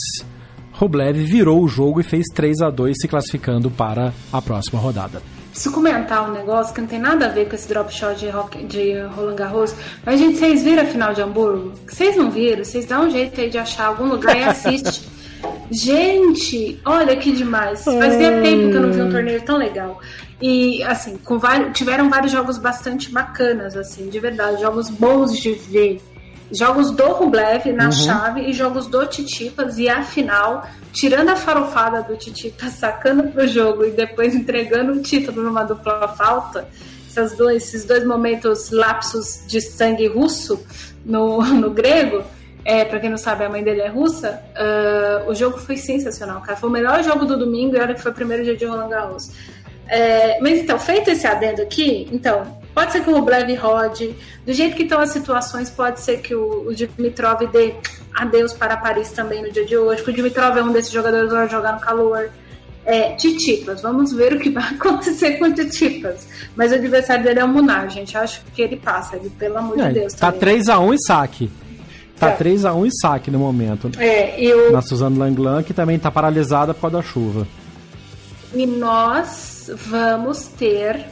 [0.80, 5.22] Rublev virou o jogo e fez 3 a 2 se classificando para a próxima rodada.
[5.52, 8.30] Preciso comentar um negócio que não tem nada a ver com esse drop shot de,
[8.30, 9.76] rock, de Roland Garros.
[10.06, 11.74] Mas, gente, vocês viram a final de Hamburgo?
[11.86, 12.64] Vocês não viram?
[12.64, 15.10] Vocês dão um jeito aí de achar algum lugar e assiste.
[15.70, 17.84] gente, olha que demais.
[17.84, 20.00] Fazia tempo que eu não vi um torneio tão legal.
[20.42, 24.62] E, assim, com vários, tiveram vários jogos bastante bacanas, assim, de verdade.
[24.62, 26.02] Jogos bons de ver
[26.52, 27.92] jogos do Rublev na uhum.
[27.92, 33.86] chave e jogos do Titipas e afinal, tirando a farofada do Titipas, sacando pro jogo
[33.86, 36.68] e depois entregando o título numa dupla falta,
[37.10, 40.64] essas dois, esses dois momentos lapsos de sangue russo
[41.06, 42.24] no, no grego,
[42.66, 46.42] é, para quem não sabe, a mãe dele é russa, uh, o jogo foi sensacional,
[46.42, 46.58] cara.
[46.58, 48.90] Foi o melhor jogo do domingo e olha que foi o primeiro dia de Roland
[48.90, 49.32] Garros.
[49.88, 54.16] É, mas então, feito esse adendo aqui, então, Pode ser que o Rublev rode.
[54.46, 57.76] Do jeito que estão as situações, pode ser que o, o Dimitrov dê
[58.14, 59.98] adeus para Paris também no dia de hoje.
[59.98, 62.30] Porque o Dimitrov é um desses jogadores que vai jogar no calor.
[62.86, 66.28] É, Titipas, vamos ver o que vai acontecer com o Titipas.
[66.56, 68.18] Mas o adversário dele é o Munar, gente.
[68.18, 70.14] Acho que ele passa, ele, pelo amor de Deus.
[70.14, 71.52] Tá 3x1 e saque.
[72.18, 72.38] Tá é.
[72.38, 73.92] 3x1 e saque no momento.
[73.98, 74.72] É, eu...
[74.72, 77.48] Na Suzane Langlan, que também tá paralisada por causa da chuva.
[78.54, 81.06] E nós vamos ter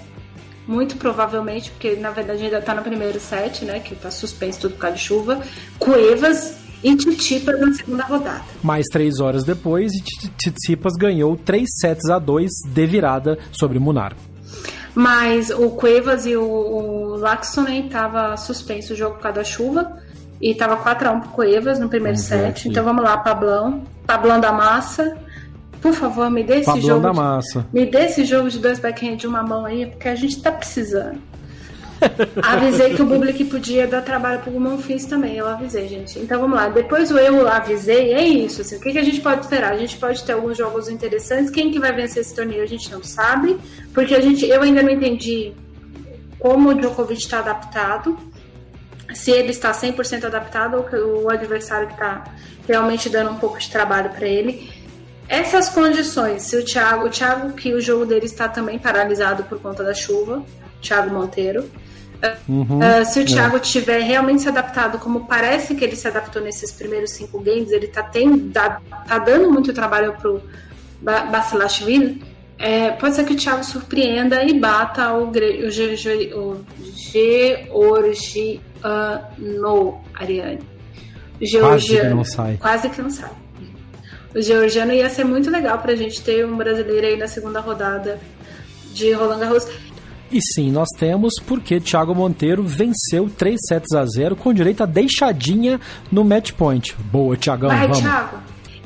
[0.67, 3.80] muito provavelmente, porque na verdade ainda tá no primeiro set, né?
[3.80, 5.41] Que tá suspenso tudo por causa de chuva.
[5.80, 8.43] Cuevas e Titipas na segunda rodada.
[8.62, 9.91] Mais três horas depois,
[10.38, 14.15] Titipas ganhou três sets a dois de virada sobre Munar.
[14.93, 19.97] Mas o Cuevas e o, o Laxonen tava suspenso o jogo por causa da chuva.
[20.39, 22.67] E tava 4x1 pro Cuevas no primeiro set.
[22.67, 23.84] Então vamos lá, Pablão.
[24.06, 25.17] Pablão da massa.
[25.82, 27.02] Por favor, me dê esse Pablão jogo.
[27.02, 27.68] da massa.
[27.72, 30.42] De, me dê esse jogo de dois backhand de uma mão aí, porque a gente
[30.42, 31.22] tá precisando.
[32.44, 36.20] avisei que o Public podia dar trabalho pro Monfils também, eu avisei, gente.
[36.20, 36.70] Então vamos lá.
[36.70, 38.62] Depois o eu avisei, é isso.
[38.62, 39.74] Assim, o que, que a gente pode esperar?
[39.74, 41.50] A gente pode ter alguns jogos interessantes.
[41.50, 43.58] Quem que vai vencer esse torneio a gente não sabe,
[43.94, 45.54] porque a gente, eu ainda não entendi
[46.40, 48.18] como o Djokovic está adaptado,
[49.13, 52.26] se ele está 100% adaptado ou o adversário que está
[52.68, 54.70] realmente dando um pouco de trabalho para ele
[55.28, 59.60] essas condições, se o Thiago, o Thiago que o jogo dele está também paralisado por
[59.60, 60.44] conta da chuva,
[60.82, 61.70] Thiago Monteiro.
[62.48, 63.60] Uhum, uh, se o Thiago é.
[63.60, 67.88] tiver realmente se adaptado, como parece que ele se adaptou nesses primeiros cinco games, ele
[67.88, 70.42] tá, tem, tá, tá dando muito trabalho pro
[71.02, 72.24] Basilashvili,
[72.58, 76.62] é, pode ser que o Thiago surpreenda e bata o, o, o, o
[79.00, 80.60] Georgiano Ariane.
[81.62, 82.58] Quase que não sai.
[82.58, 83.47] Quase que não sai
[84.36, 88.20] o georgiano ia ser muito legal pra gente ter um brasileiro aí na segunda rodada
[88.94, 89.68] de Roland Garros.
[90.32, 94.86] E sim, nós temos porque Thiago Monteiro venceu 3 sets a 0 com direito a
[94.86, 95.80] deixadinha
[96.12, 96.96] no match point.
[97.12, 98.00] Boa, Thiagão, Vai, vamos.
[98.00, 98.38] Thiago.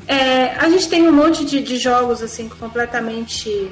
[0.06, 3.70] É, a gente tem um monte de, de jogos assim completamente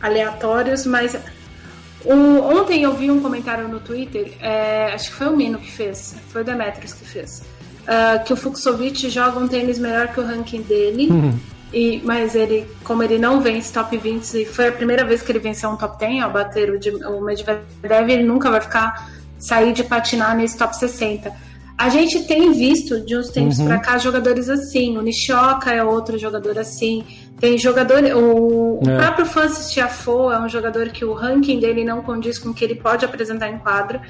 [0.00, 1.16] aleatórios, mas
[2.04, 5.70] o, ontem eu vi um comentário no Twitter, é, acho que foi o Mino que
[5.70, 7.42] fez, foi o Demetrius que fez
[7.88, 11.08] uh, que o Fuxovic joga um tênis melhor que o ranking dele.
[11.10, 11.38] Uhum.
[11.72, 15.30] E, mas ele, como ele não vence top 20 e foi a primeira vez que
[15.30, 19.72] ele venceu um top 10 ao bater o, o Medvedev, ele nunca vai ficar sair
[19.72, 21.30] de patinar nesse top 60.
[21.76, 23.66] A gente tem visto de uns tempos uhum.
[23.66, 24.98] para cá jogadores assim.
[24.98, 27.04] O Nishioka é outro jogador assim.
[27.38, 28.02] Tem jogador.
[28.16, 28.94] O, é.
[28.94, 32.54] o próprio Francis Tiafoe é um jogador que o ranking dele não condiz com o
[32.54, 34.00] que ele pode apresentar em quadro.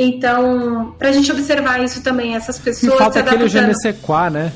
[0.00, 2.94] Então, pra gente observar isso também, essas pessoas.
[2.94, 4.52] E falta aquele GNC4, né?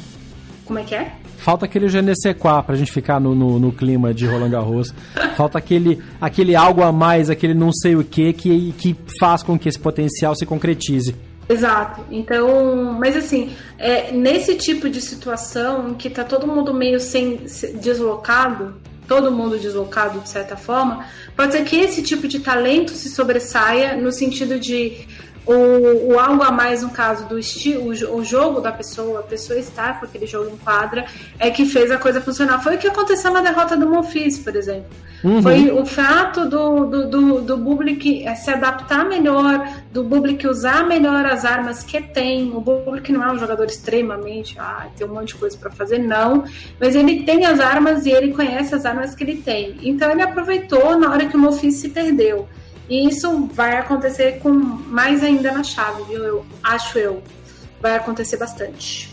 [0.64, 1.14] Como é que é?
[1.38, 4.94] Falta aquele GNC4 pra gente ficar no, no, no, clima de Roland Garros.
[5.36, 9.58] Falta aquele, aquele algo a mais, aquele não sei o que, que que faz com
[9.58, 11.16] que esse potencial se concretize.
[11.48, 12.02] Exato.
[12.08, 17.40] Então, mas assim, é, nesse tipo de situação que tá todo mundo meio sem
[17.80, 18.76] deslocado,
[19.08, 21.04] todo mundo deslocado de certa forma,
[21.36, 25.08] pode ser que esse tipo de talento se sobressaia no sentido de
[25.46, 29.58] o, o, algo a mais no caso do estilo, o, jogo da pessoa, a pessoa
[29.58, 31.04] estar com aquele jogo em quadra,
[31.38, 32.62] é que fez a coisa funcionar.
[32.62, 34.90] Foi o que aconteceu na derrota do Monfils, por exemplo.
[35.24, 35.42] Uhum.
[35.42, 41.24] Foi o fato do, do, do, do Bublik se adaptar melhor, do Bublik usar melhor
[41.26, 42.52] as armas que tem.
[42.52, 45.98] O Bublik não é um jogador extremamente, ah, tem um monte de coisa para fazer,
[45.98, 46.44] não.
[46.80, 49.76] Mas ele tem as armas e ele conhece as armas que ele tem.
[49.82, 52.48] Então ele aproveitou na hora que o Monfils se perdeu.
[52.92, 56.22] E isso vai acontecer com mais ainda na chave, viu?
[56.22, 57.22] Eu acho eu.
[57.80, 59.10] Vai acontecer bastante.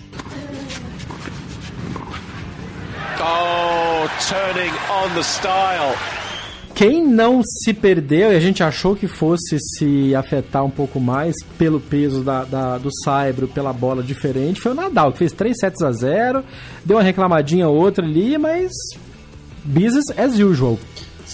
[3.21, 5.95] Oh, turning on the style.
[6.75, 11.33] Quem não se perdeu e a gente achou que fosse se afetar um pouco mais
[11.57, 15.57] pelo peso da, da, do Saibro, pela bola diferente, foi o Nadal, que fez 3
[15.57, 16.43] sets a 0,
[16.83, 18.73] deu uma reclamadinha outra ali, mas
[19.63, 20.77] business as usual.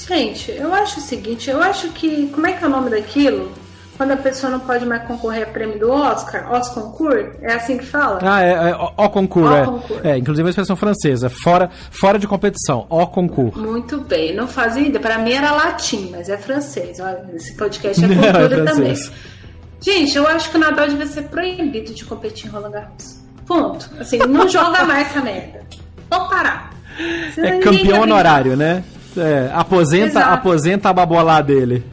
[0.07, 2.27] Gente, eu acho o seguinte, eu acho que.
[2.27, 3.51] Como é que é o nome daquilo?
[3.97, 7.77] Quando a pessoa não pode mais concorrer a prêmio do Oscar, Oscar Concours, é assim
[7.77, 8.19] que fala?
[8.21, 9.63] Ah, é, é o Concours, é.
[9.63, 10.05] Concours.
[10.05, 10.17] é.
[10.17, 13.55] Inclusive a expressão francesa, fora, fora de competição, o Concours.
[13.55, 14.99] Muito bem, não fazia ainda.
[14.99, 16.99] Para mim era latim, mas é francês.
[16.99, 18.95] Olha, esse podcast é cultura não, é também.
[19.79, 23.19] Gente, eu acho que o Nadal devia ser proibido de competir em Roland Garros.
[23.47, 23.89] Ponto.
[23.97, 25.61] Assim, não joga mais essa merda.
[26.09, 26.71] Vou parar.
[27.37, 28.83] é campeão honorário, né?
[29.17, 31.83] É, aposenta, aposenta a babolá dele.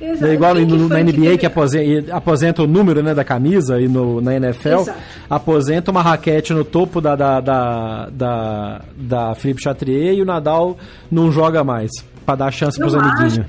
[0.00, 0.26] Exato.
[0.26, 3.88] É igual no, na NBA que, que aposenta, aposenta, o número né, da camisa e
[3.88, 4.98] no, na NFL Exato.
[5.28, 10.76] aposenta uma raquete no topo da, da, da, da, da Philippe Chatrier e o Nadal
[11.10, 11.90] não joga mais
[12.24, 13.40] para dar chance para os amiguinhos.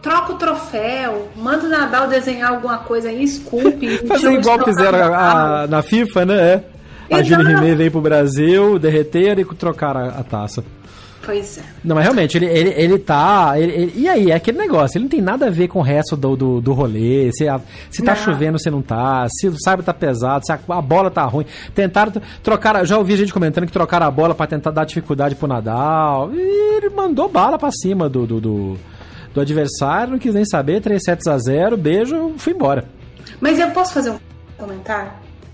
[0.00, 3.98] Troca o troféu, manda o Nadal desenhar alguma coisa aí, esculpe.
[4.08, 6.64] Fazer igual fizeram a, a, na FIFA, né?
[7.10, 7.16] É.
[7.16, 10.64] A Julie Rimet veio pro Brasil, derreteram e trocaram a, a taça.
[11.22, 11.62] Pois é.
[11.84, 13.52] Não, mas realmente, ele, ele, ele tá.
[13.56, 15.82] Ele, ele, e aí, é aquele negócio, ele não tem nada a ver com o
[15.82, 17.30] resto do, do, do rolê.
[17.32, 18.20] Se, a, se tá não.
[18.20, 19.26] chovendo, se não tá.
[19.28, 21.44] Se o sabe tá pesado, se a, a, bola tá ruim.
[21.74, 22.84] Tentaram trocar.
[22.86, 26.30] Já ouvi gente comentando que trocaram a bola para tentar dar dificuldade pro Nadal.
[26.32, 28.78] E ele mandou bala para cima do, do, do,
[29.34, 30.80] do, adversário, não quis nem saber.
[30.80, 32.86] 3 sets a 0, beijo, fui embora.
[33.40, 34.18] Mas eu posso fazer um
[34.56, 35.12] comentário?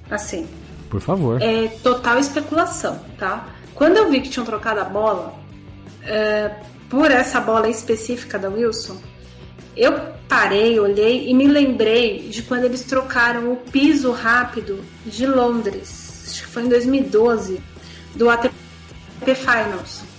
[0.09, 0.47] Assim.
[0.89, 1.43] Por favor.
[1.43, 3.47] É total especulação, tá?
[3.75, 5.35] Quando eu vi que tinham trocado a bola,
[6.07, 6.51] é,
[6.89, 9.01] por essa bola específica da Wilson,
[9.77, 9.93] eu
[10.29, 16.45] parei, olhei e me lembrei de quando eles trocaram o piso rápido de Londres, acho
[16.45, 17.61] que foi em 2012,
[18.15, 18.55] do ATP
[19.35, 20.16] Finals.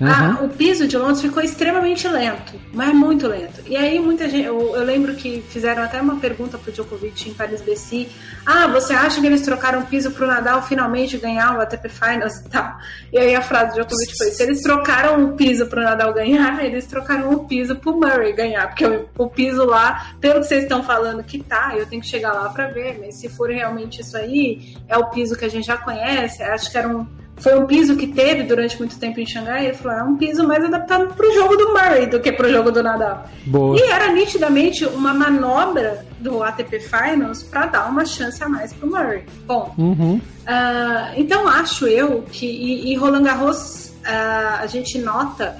[0.00, 0.08] Uhum.
[0.08, 3.60] Ah, o piso de Londres ficou extremamente lento, mas muito lento.
[3.66, 7.34] E aí muita gente, eu, eu lembro que fizeram até uma pergunta pro Djokovic em
[7.34, 8.08] Paris BC.
[8.46, 12.36] Ah, você acha que eles trocaram o piso pro Nadal finalmente ganhar o ATP Finals
[12.38, 12.76] e tal?
[13.12, 16.64] E aí a frase do Djokovic foi: se eles trocaram o piso pro Nadal ganhar,
[16.64, 20.62] eles trocaram o piso pro Murray ganhar, porque o, o piso lá, pelo que vocês
[20.62, 24.00] estão falando que tá, eu tenho que chegar lá para ver, mas se for realmente
[24.00, 27.04] isso aí, é o piso que a gente já conhece, acho que era um
[27.40, 29.66] foi um piso que teve durante muito tempo em Xangai.
[29.66, 32.46] Ele falou: é um piso mais adaptado para o jogo do Murray do que para
[32.46, 33.24] o jogo do Nadal.
[33.46, 33.78] Boa.
[33.78, 38.86] E era nitidamente uma manobra do ATP Finals para dar uma chance a mais para
[38.86, 39.24] o Murray.
[39.46, 40.16] Bom, uhum.
[40.16, 40.20] uh,
[41.16, 42.46] então acho eu que.
[42.46, 45.56] E, e Roland Garros, uh, a gente nota.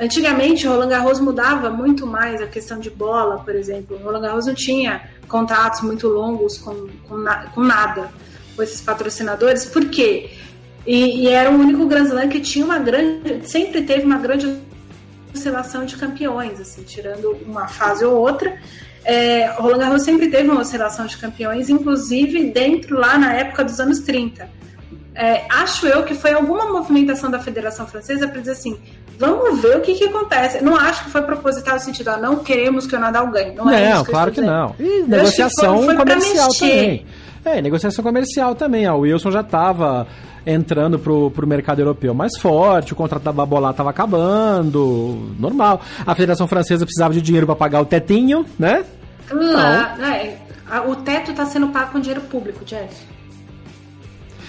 [0.00, 3.98] Antigamente, Roland Garros mudava muito mais a questão de bola, por exemplo.
[4.02, 8.10] Roland Garros não tinha contratos muito longos com, com, na, com nada
[8.56, 9.64] com esses patrocinadores.
[9.64, 10.30] Por quê?
[10.90, 14.56] E, e, era o único Grand Slam que tinha uma grande, sempre teve uma grande
[15.32, 18.58] oscilação de campeões, assim, tirando uma fase ou outra.
[19.04, 23.78] É, Roland Garros sempre teve uma oscilação de campeões, inclusive dentro lá na época dos
[23.78, 24.48] anos 30.
[25.14, 28.76] É, acho eu que foi alguma movimentação da Federação Francesa para dizer assim:
[29.16, 30.60] vamos ver o que, que acontece.
[30.60, 33.54] Não acho que foi proposital no sentido, ah, não queremos que o Nadal ganhe.
[33.54, 34.74] Não, é Não, isso claro que não.
[34.76, 36.68] E Eu negociação foi- foi comercial mexer.
[36.68, 37.06] também.
[37.44, 38.86] É, negociação comercial também.
[38.86, 40.06] A Wilson já estava
[40.46, 45.80] entrando pro, pro mercado europeu mais forte, o contrato da Babolá estava acabando, normal.
[46.06, 48.84] A Federação Francesa precisava de dinheiro para pagar o tetinho, né?
[49.32, 50.36] Né,
[50.70, 52.94] a- o teto está sendo pago com dinheiro público, Jeff.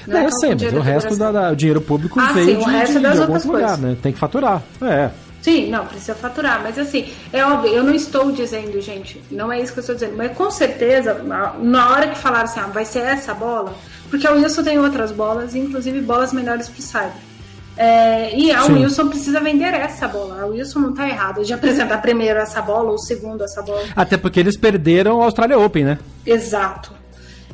[0.08, 1.34] Não, é eu com sei, mas dinheiro o resto da, federação.
[1.34, 3.54] da- o dinheiro público Ah, veio sim, o de, resto de, das de outras algum
[3.58, 3.86] lugar, coisas.
[3.92, 3.98] né?
[4.02, 4.62] Tem que faturar.
[4.82, 5.10] É.
[5.42, 9.60] Sim, não, precisa faturar, mas assim, é óbvio, eu não estou dizendo, gente, não é
[9.60, 12.86] isso que eu estou dizendo, mas com certeza, na, hora que falaram assim, ah, vai
[12.86, 13.74] ser essa bola,
[14.10, 17.14] porque a Wilson tem outras bolas, inclusive bolas melhores pro Cyber.
[17.76, 18.74] É, e a Sim.
[18.74, 20.42] Wilson precisa vender essa bola.
[20.42, 23.86] A Wilson não tá errada de apresentar primeiro essa bola ou segundo essa bola.
[23.96, 26.00] Até porque eles perderam o Australia Open, né?
[26.26, 27.01] Exato.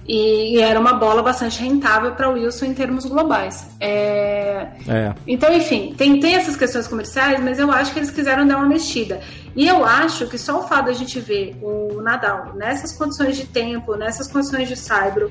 [0.07, 3.67] E, era uma bola bastante rentável para o Wilson em termos globais.
[3.79, 5.13] É, É.
[5.27, 8.67] então, enfim, tem, tem essas questões comerciais, mas eu acho que eles quiseram dar uma
[8.67, 9.19] mexida.
[9.55, 13.45] E eu acho que só o fato da gente ver o Nadal nessas condições de
[13.47, 15.29] tempo, nessas condições de saibro,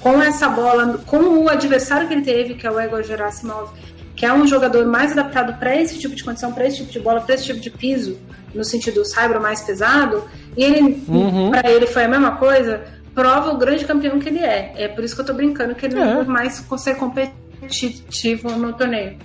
[0.00, 3.70] com essa bola, com o adversário que ele teve, que é o Egor Gerasimov,
[4.16, 7.00] que é um jogador mais adaptado para esse tipo de condição, para esse tipo de
[7.00, 8.18] bola, para esse tipo de piso,
[8.54, 10.24] no sentido do saibro mais pesado,
[10.56, 11.50] e ele, Uhum.
[11.50, 12.82] para ele foi a mesma coisa,
[13.14, 14.72] prova o grande campeão que ele é.
[14.76, 16.04] É por isso que eu tô brincando que ele É.
[16.04, 19.16] não vai mais ser competitivo no torneio.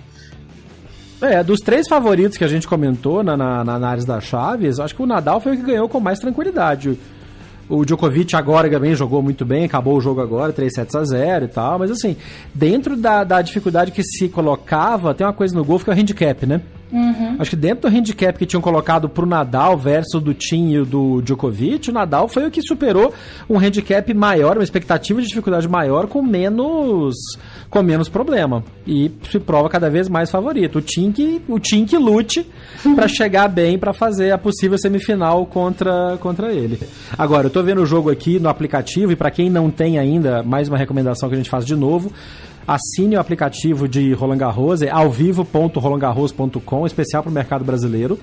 [1.20, 4.94] É, dos três favoritos que a gente comentou na, na, na análise das chaves, acho
[4.94, 6.98] que o Nadal foi o que ganhou com mais tranquilidade.
[7.68, 11.46] O Djokovic agora também jogou muito bem, acabou o jogo agora, 3 sets a 0
[11.46, 12.16] e tal, mas assim,
[12.54, 15.96] dentro da, da dificuldade que se colocava, tem uma coisa no golfe que é o
[15.96, 16.60] handicap, né?
[17.38, 20.86] Acho que dentro do handicap que tinham colocado pro Nadal versus do Tim e o
[20.86, 23.12] do Djokovic, o Nadal foi o que superou
[23.48, 27.14] um handicap maior, uma expectativa de dificuldade maior com menos
[27.68, 30.78] com menos problema e se prova cada vez mais favorito.
[30.78, 32.46] O Tim que, o Tim que lute
[32.94, 36.78] para chegar bem para fazer a possível semifinal contra contra ele.
[37.18, 40.42] Agora, eu tô vendo o jogo aqui no aplicativo e para quem não tem ainda,
[40.42, 42.12] mais uma recomendação que a gente faz de novo,
[42.66, 48.18] Assine o aplicativo de Roland Garros, é alvivo.rolandgarros.com, especial para o mercado brasileiro.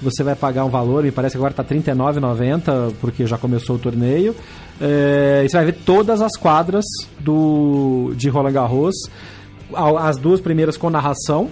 [0.00, 3.76] Você vai pagar um valor, me parece que agora está R$ 39,90, porque já começou
[3.76, 4.34] o torneio.
[4.80, 6.84] É, e você vai ver todas as quadras
[7.20, 8.94] do, de Roland Garros,
[9.72, 11.48] ao- as duas primeiras com narração,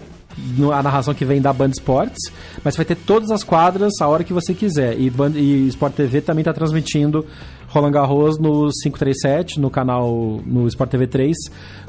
[0.74, 2.33] a narração que vem da Band Esportes,
[2.64, 4.99] mas vai ter todas as quadras a hora que você quiser.
[4.99, 7.24] E, Band, e Sport TV também está transmitindo
[7.71, 11.37] Roland Garros no 537, no canal no Sport TV 3,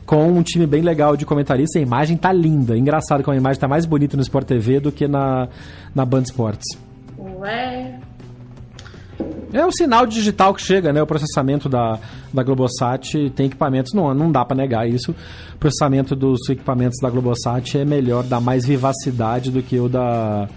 [0.05, 1.81] com um time bem legal de comentaristas.
[1.81, 2.77] A imagem tá linda.
[2.77, 5.49] Engraçado que a imagem tá mais bonita no Sport TV do que na,
[5.93, 6.77] na Band Esportes.
[7.17, 7.99] Ué.
[9.53, 11.01] É o sinal digital que chega, né?
[11.01, 11.99] O processamento da,
[12.31, 15.11] da Globosat tem equipamentos, não, não dá para negar isso.
[15.55, 20.47] O processamento dos equipamentos da Globosat é melhor, dá mais vivacidade do que o da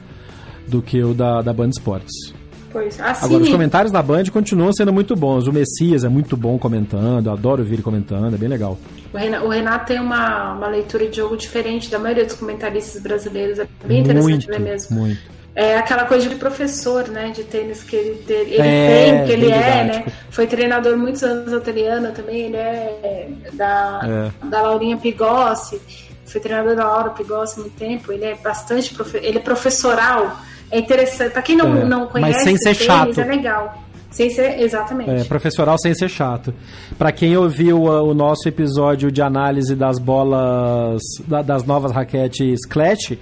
[0.68, 2.32] do que o da, da Band Esportes.
[2.74, 3.50] Pois, Agora, os assine.
[3.52, 5.46] comentários da Band continuam sendo muito bons.
[5.46, 8.76] O Messias é muito bom comentando, eu adoro ouvir ele comentando, é bem legal.
[9.12, 13.00] O Renato, o Renato tem uma, uma leitura de jogo diferente da maioria dos comentaristas
[13.00, 13.60] brasileiros.
[13.60, 14.96] É bem interessante muito, ver mesmo.
[14.98, 15.20] muito.
[15.54, 17.30] É aquela coisa de professor, né?
[17.30, 20.06] De tênis que ele, ele É, tem, que ele é, didático.
[20.10, 20.16] né?
[20.30, 25.80] Foi treinador muitos anos da Teliana também, ele é da, da Laurinha Pigossi,
[26.26, 30.36] foi treinador da Laura Pigossi há muito tempo, ele é bastante profe ele é professoral.
[30.70, 31.32] É interessante.
[31.32, 33.20] Pra quem não, É, não mas conhece sem ser tênis, chato.
[33.20, 33.82] é legal.
[34.10, 35.10] Sem ser, exatamente.
[35.10, 36.54] É, professoral sem ser chato.
[36.96, 42.64] Pra quem ouviu uh, o nosso episódio de análise das bolas, da- das novas raquetes
[42.64, 43.18] Clash,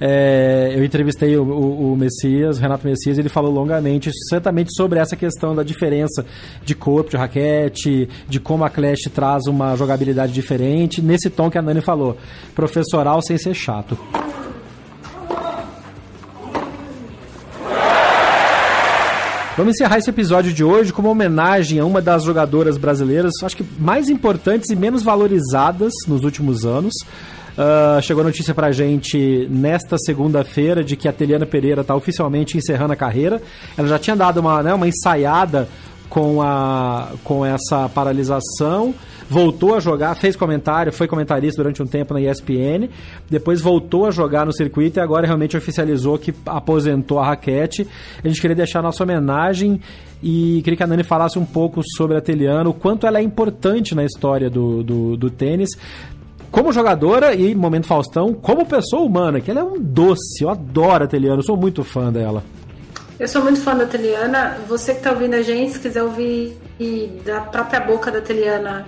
[0.00, 4.68] é, eu entrevistei o, o- o Messias, o Renato Messias, e ele falou longamente, certamente
[4.76, 6.24] sobre essa questão da diferença
[6.62, 11.56] de corpo de raquete, de como a Clash traz uma jogabilidade diferente, nesse tom que
[11.58, 12.18] a Nani falou,
[12.54, 13.98] professoral sem ser chato.
[19.58, 23.56] Vamos encerrar esse episódio de hoje com uma homenagem a uma das jogadoras brasileiras, acho
[23.56, 26.94] que mais importantes e menos valorizadas nos últimos anos.
[27.58, 32.56] Ah, chegou a notícia pra gente nesta segunda-feira de que a Teliana Pereira está oficialmente
[32.56, 33.42] encerrando a carreira.
[33.76, 35.68] Ela já tinha dado uma, né, uma ensaiada
[36.08, 38.94] com, a, com essa paralisação,
[39.28, 42.88] voltou a jogar, fez comentário, foi comentarista durante um tempo na ESPN,
[43.28, 47.86] depois voltou a jogar no circuito e agora realmente oficializou que aposentou a raquete.
[48.24, 49.80] A gente queria deixar nossa homenagem
[50.22, 53.22] e queria que a Nani falasse um pouco sobre a Teliana, o quanto ela é
[53.22, 55.70] importante na história do, do, do tênis.
[56.50, 61.04] Como jogadora e, momento Faustão, como pessoa humana, que ela é um doce, eu adoro
[61.04, 62.42] a Teliana, eu sou muito fã dela.
[63.20, 64.56] Eu sou muito fã da Teliana.
[64.68, 66.56] Você que está ouvindo a gente, se quiser ouvir
[67.26, 68.86] da própria boca da Teliana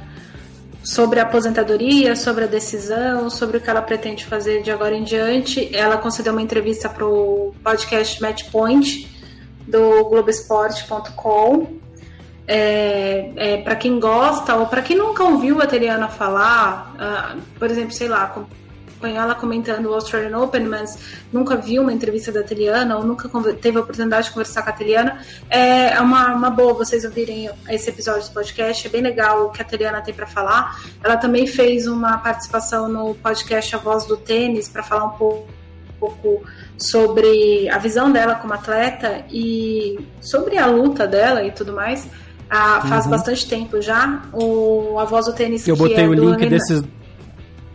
[0.83, 5.05] sobre a aposentadoria, sobre a decisão, sobre o que ela pretende fazer de agora em
[5.05, 5.75] diante.
[5.75, 9.09] Ela concedeu uma entrevista para o podcast Matchpoint
[9.67, 11.79] do Globoesporte.com.
[12.47, 17.71] É, é, para quem gosta ou para quem nunca ouviu a Teriana falar, uh, por
[17.71, 18.27] exemplo, sei lá,
[19.07, 20.99] ela comentando o Australian Open, mas
[21.33, 24.73] nunca viu uma entrevista da Teliana ou nunca teve a oportunidade de conversar com a
[24.73, 28.87] Teliana, é, é uma, uma boa vocês ouvirem esse episódio do podcast.
[28.87, 30.81] É bem legal o que a Teliana tem para falar.
[31.03, 35.49] Ela também fez uma participação no podcast A Voz do Tênis para falar um pouco,
[35.99, 36.43] pouco
[36.77, 42.09] sobre a visão dela como atleta e sobre a luta dela e tudo mais.
[42.49, 43.13] Ah, faz uhum.
[43.13, 44.23] bastante tempo já.
[44.33, 45.67] O A Voz do Tênis.
[45.69, 46.83] Eu botei é o link desses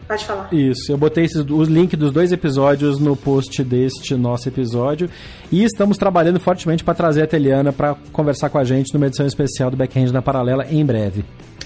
[0.07, 0.53] Pode falar.
[0.53, 5.09] Isso, eu botei esses, os links dos dois episódios no post deste nosso episódio.
[5.51, 9.25] E estamos trabalhando fortemente para trazer a Teliana para conversar com a gente numa edição
[9.25, 11.25] especial do Backhand na Paralela em breve.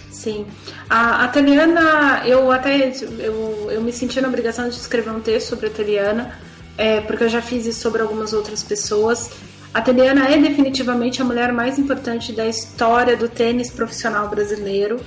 [0.10, 0.46] Sim.
[0.90, 5.50] A, a Teliana, eu até eu, eu me senti na obrigação de escrever um texto
[5.50, 6.34] sobre a Teliana,
[6.78, 9.32] é, porque eu já fiz isso sobre algumas outras pessoas.
[9.74, 15.00] A Teliana é definitivamente a mulher mais importante da história do tênis profissional brasileiro.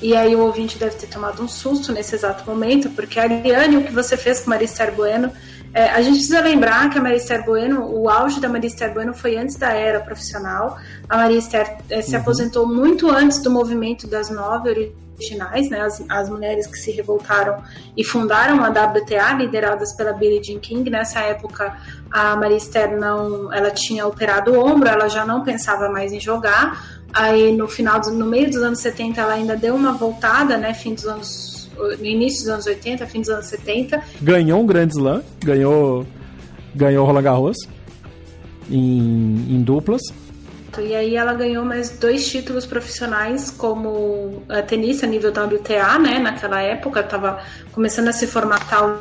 [0.00, 3.78] E aí o ouvinte deve ter tomado um susto nesse exato momento, porque a Ariane,
[3.78, 5.32] o que você fez com Marister Bueno,
[5.74, 9.36] é, a gente precisa lembrar que a Marister Bueno, o auge da Marister Bueno foi
[9.36, 10.78] antes da era profissional.
[11.08, 12.20] A Marister é, se uhum.
[12.20, 14.70] aposentou muito antes do movimento das nove
[15.18, 17.62] originais, né, as, as mulheres que se revoltaram
[17.96, 20.88] e fundaram a WTA, lideradas pela Billie Jean King.
[20.88, 21.76] Nessa época,
[22.10, 26.97] a Marister não, ela tinha operado o ombro, ela já não pensava mais em jogar.
[27.12, 30.74] Aí no final, no meio dos anos 70, ela ainda deu uma voltada, né?
[30.74, 31.70] Fim dos anos.
[31.76, 34.02] No início dos anos 80, fim dos anos 70.
[34.20, 36.06] Ganhou um grande slam, ganhou.
[36.74, 37.56] Ganhou Roland Garros
[38.70, 40.02] em, em duplas.
[40.78, 46.18] E aí ela ganhou mais dois títulos profissionais como tenista nível WTA, né?
[46.18, 47.40] Naquela época, estava
[47.72, 49.00] começando a se formatar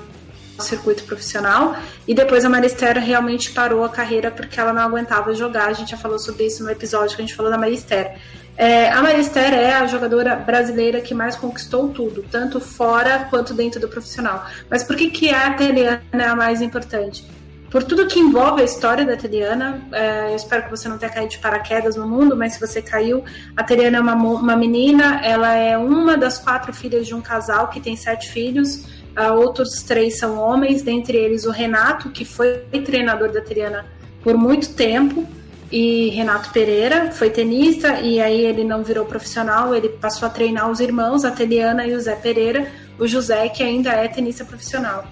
[0.64, 1.76] circuito profissional.
[2.08, 5.68] E depois a Maristera realmente parou a carreira porque ela não aguentava jogar.
[5.68, 8.16] A gente já falou sobre isso no episódio que a gente falou da Maristera.
[8.58, 13.80] É, a Maristera é a jogadora brasileira que mais conquistou tudo, tanto fora quanto dentro
[13.80, 14.46] do profissional.
[14.70, 17.24] Mas por que, que a Teliana é a mais importante?
[17.70, 21.12] Por tudo que envolve a história da Teliana, é, eu espero que você não tenha
[21.12, 23.24] caído de paraquedas no mundo, mas se você caiu,
[23.56, 27.68] a Teliana é uma, uma menina, ela é uma das quatro filhas de um casal
[27.68, 28.86] que tem sete filhos
[29.34, 33.86] outros três são homens, dentre eles o Renato, que foi treinador da Triana
[34.24, 35.28] por muito tempo,
[35.72, 40.70] e Renato Pereira foi tenista, e aí ele não virou profissional, ele passou a treinar
[40.70, 45.06] os irmãos, a Teliana e o Zé Pereira, o José, que ainda é tenista profissional.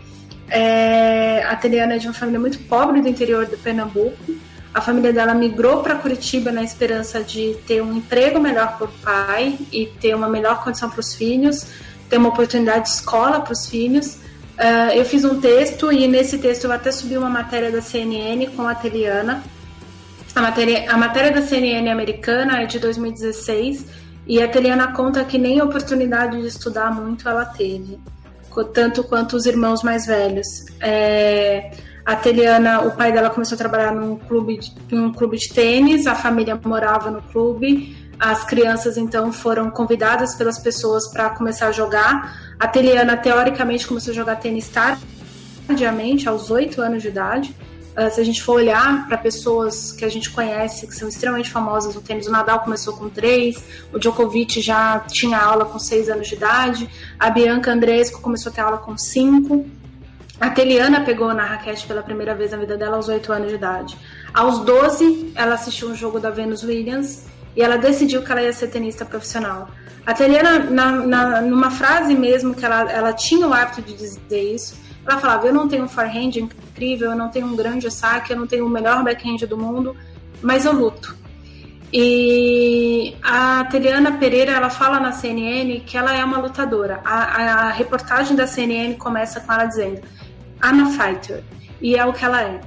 [0.47, 4.35] É, a Teliana é de uma família muito pobre do interior do Pernambuco.
[4.73, 8.91] A família dela migrou para Curitiba na esperança de ter um emprego melhor para o
[9.03, 11.67] pai e ter uma melhor condição para os filhos
[12.09, 14.15] ter uma oportunidade de escola para os filhos.
[14.55, 18.47] Uh, eu fiz um texto e nesse texto eu até subi uma matéria da CNN
[18.55, 19.43] com a Teliana.
[20.33, 23.85] A matéria, a matéria da CNN americana é de 2016
[24.27, 27.99] e a Teliana conta que nem oportunidade de estudar muito ela teve,
[28.73, 30.65] tanto quanto os irmãos mais velhos.
[30.81, 31.71] É,
[32.05, 34.59] a Teliana, o pai dela começou a trabalhar num clube,
[34.91, 40.57] num clube de tênis, a família morava no clube, as crianças então foram convidadas pelas
[40.59, 42.55] pessoas para começar a jogar.
[42.59, 47.55] A Teliana, teoricamente, começou a jogar tênis tardiamente, aos 8 anos de idade.
[47.97, 51.49] Uh, se a gente for olhar para pessoas que a gente conhece, que são extremamente
[51.49, 53.63] famosas no tênis, o Nadal começou com 3,
[53.93, 58.55] o Djokovic já tinha aula com 6 anos de idade, a Bianca Andreescu começou a
[58.55, 59.65] ter aula com 5.
[60.41, 63.55] A Teliana pegou na raquete pela primeira vez na vida dela aos 8 anos de
[63.55, 63.97] idade.
[64.33, 67.25] Aos 12, ela assistiu um jogo da Venus Williams
[67.55, 69.69] e ela decidiu que ela ia ser tenista profissional.
[70.05, 74.53] A Teliana, na, na, numa frase mesmo, que ela, ela tinha o hábito de dizer
[74.53, 74.75] isso,
[75.05, 78.37] ela falava: Eu não tenho um forehand incrível, eu não tenho um grande saque, eu
[78.37, 79.95] não tenho o melhor backhand do mundo,
[80.41, 81.15] mas eu luto.
[81.93, 86.99] E a Teliana Pereira ela fala na CNN que ela é uma lutadora.
[87.05, 90.01] A, a, a reportagem da CNN começa com ela dizendo:
[90.63, 91.43] I'm a fighter.
[91.81, 92.61] E é o que ela é.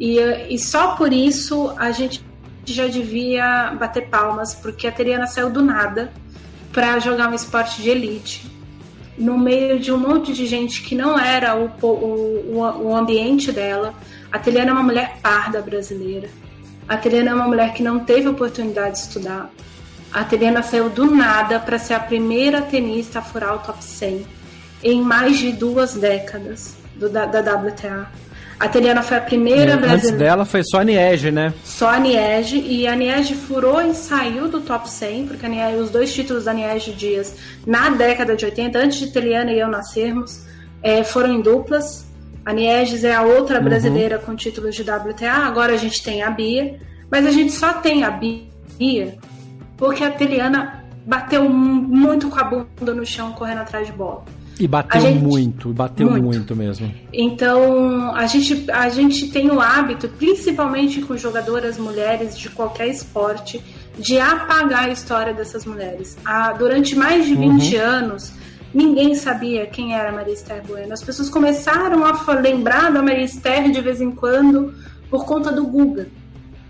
[0.00, 0.18] E,
[0.50, 2.24] e só por isso a gente
[2.64, 6.12] já devia bater palmas, porque a Teriana saiu do nada
[6.72, 8.50] para jogar um esporte de elite,
[9.18, 13.94] no meio de um monte de gente que não era o, o, o ambiente dela.
[14.30, 16.28] A Teriana é uma mulher parda brasileira.
[16.88, 19.50] A Teriana é uma mulher que não teve oportunidade de estudar.
[20.12, 24.26] A Teriana saiu do nada para ser a primeira tenista a furar o top 100
[24.82, 28.10] em mais de duas décadas do, da, da WTA.
[28.62, 30.18] A Teliana foi a primeira Antes brasileira.
[30.18, 31.52] dela foi só a Niege, né?
[31.64, 35.90] Só a Niege, e a Niege furou e saiu do top 100, porque Niege, os
[35.90, 37.36] dois títulos da Niege Dias
[37.66, 40.46] na década de 80, antes de Teliana e eu nascermos,
[40.80, 42.06] é, foram em duplas.
[42.46, 46.30] A Nieges é a outra brasileira com títulos de WTA, agora a gente tem a
[46.30, 46.78] Bia,
[47.10, 49.18] mas a gente só tem a Bia
[49.76, 54.24] porque a Teliana bateu muito com a bunda no chão correndo atrás de bola.
[54.62, 56.22] E bateu gente- muito, bateu muito.
[56.24, 56.54] muito.
[56.54, 56.94] mesmo.
[57.12, 63.60] Então, a gente, a gente tem o hábito, principalmente com jogadoras mulheres de qualquer esporte,
[63.98, 66.16] de apagar a história dessas mulheres.
[66.24, 68.32] Ah, durante mais de 20 anos,
[68.72, 70.92] ninguém sabia quem era a Maria Esther Bueno.
[70.92, 74.72] As pessoas começaram a lembrar da Maria Esther de vez em quando
[75.10, 76.06] por conta do Guga.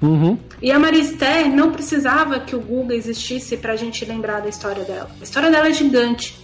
[0.00, 0.38] Uhum.
[0.62, 4.48] E a Maria Esther não precisava que o Guga existisse para a gente lembrar da
[4.48, 5.10] história dela.
[5.20, 6.40] A história dela é gigante.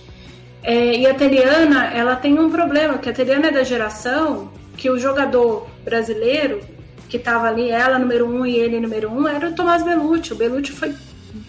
[0.63, 4.91] É, e a Teliana, ela tem um problema, que a Teliana é da geração que
[4.91, 6.61] o jogador brasileiro,
[7.09, 10.33] que estava ali, ela número um e ele número um, era o Tomás Bellucci.
[10.33, 10.95] O Bellucci foi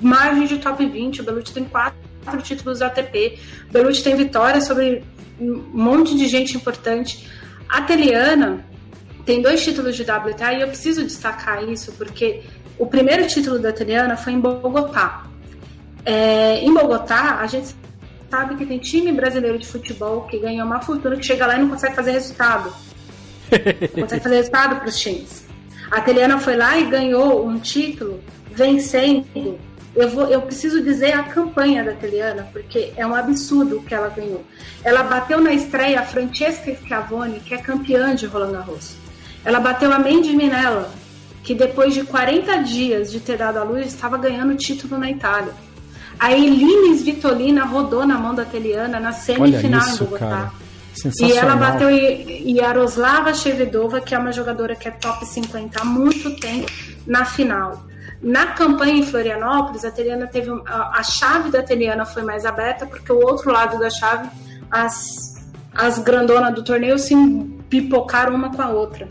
[0.01, 1.97] margem de top 20, o Bellucci tem quatro
[2.41, 3.37] títulos ATP,
[3.69, 5.03] o Bellucci tem vitória sobre
[5.39, 7.27] um monte de gente importante.
[7.67, 8.65] A Teliana
[9.25, 12.41] tem dois títulos de WTA e eu preciso destacar isso porque
[12.77, 15.27] o primeiro título da Teliana foi em Bogotá.
[16.05, 17.75] É, em Bogotá, a gente
[18.29, 21.61] sabe que tem time brasileiro de futebol que ganha uma fortuna que chega lá e
[21.61, 22.71] não consegue fazer resultado.
[23.95, 25.47] Não consegue fazer resultado para os times.
[25.89, 28.19] A Teliana foi lá e ganhou um título
[28.51, 29.25] vencendo.
[29.95, 33.95] Eu, vou, eu preciso dizer a campanha da Teliana, porque é um absurdo o que
[33.95, 34.43] ela ganhou.
[34.83, 38.95] Ela bateu na estreia a Francesca Schiavone, que é campeã de Roland Garros.
[39.43, 40.91] Ela bateu a Mandy Minella,
[41.43, 45.09] que depois de 40 dias de ter dado à luz, estava ganhando o título na
[45.09, 45.53] Itália.
[46.19, 50.27] A Eline Svitolina rodou na mão da Teliana na semifinal em isso, Bogotá.
[50.27, 50.51] cara.
[51.21, 56.35] E ela bateu Yaroslava Shevedova, que é uma jogadora que é top 50 há muito
[56.37, 56.69] tempo,
[57.07, 57.85] na final.
[58.21, 62.85] Na campanha em Florianópolis, a Teliana teve a, a chave da Teliana foi mais aberta,
[62.85, 64.29] porque o outro lado da chave,
[64.69, 65.41] as,
[65.73, 67.15] as grandonas do torneio se
[67.69, 69.07] pipocaram uma com a outra.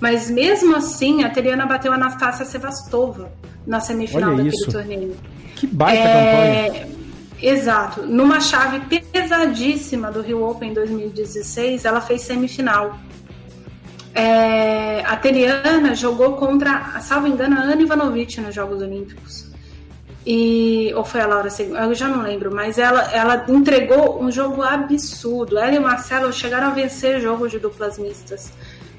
[0.00, 3.30] Mas mesmo assim, a Teliana bateu a Anastácia Sevastova
[3.64, 4.72] na semifinal Olha daquele isso.
[4.72, 5.16] torneio.
[5.56, 6.86] Que baita campanha.
[6.86, 6.88] É,
[7.40, 8.02] Exato.
[8.02, 12.98] Numa chave pesadíssima do Rio Open 2016, ela fez semifinal.
[14.14, 19.46] É, a Teliana jogou contra, salvo engano, a Ana Ivanovic nos Jogos Olímpicos.
[20.26, 24.32] E, ou foi a Laura Segundo, eu já não lembro, mas ela, ela entregou um
[24.32, 25.58] jogo absurdo.
[25.58, 28.52] Ela e o Marcelo chegaram a vencer jogos de duplas mistas.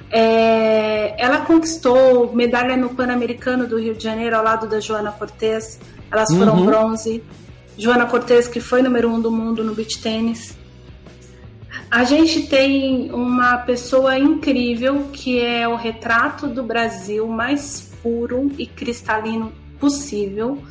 [0.10, 5.80] É, ela conquistou medalha no Pan-Americano do Rio de Janeiro ao lado da Joana Cortez.
[6.12, 6.66] Elas foram Uhum.
[6.66, 7.24] bronze.
[7.78, 10.58] Joana Cortez, que foi número um do mundo no beach tênis.
[11.90, 18.66] A gente tem uma pessoa incrível que é o retrato do Brasil mais puro e
[18.66, 20.62] cristalino possível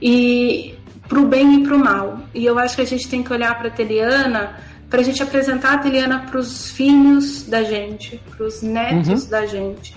[0.00, 0.74] e
[1.08, 2.20] pro bem e pro mal.
[2.34, 4.56] E eu acho que a gente tem que olhar para a Teliana
[4.90, 9.46] para a gente apresentar a Teliana para os filhos da gente, para os netos da
[9.46, 9.96] gente.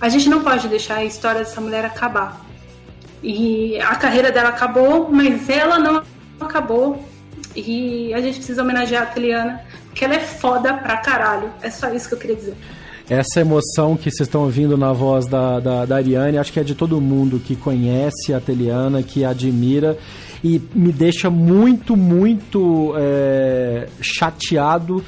[0.00, 2.44] A gente não pode deixar a história dessa mulher acabar.
[3.22, 6.02] E a carreira dela acabou, mas ela não
[6.40, 7.02] acabou.
[7.54, 11.50] E a gente precisa homenagear a Teliana, porque ela é foda pra caralho.
[11.62, 12.56] É só isso que eu queria dizer.
[13.08, 16.64] Essa emoção que vocês estão ouvindo na voz da, da, da Ariane, acho que é
[16.64, 19.98] de todo mundo que conhece a Teliana, que a admira
[20.42, 25.04] e me deixa muito, muito é, chateado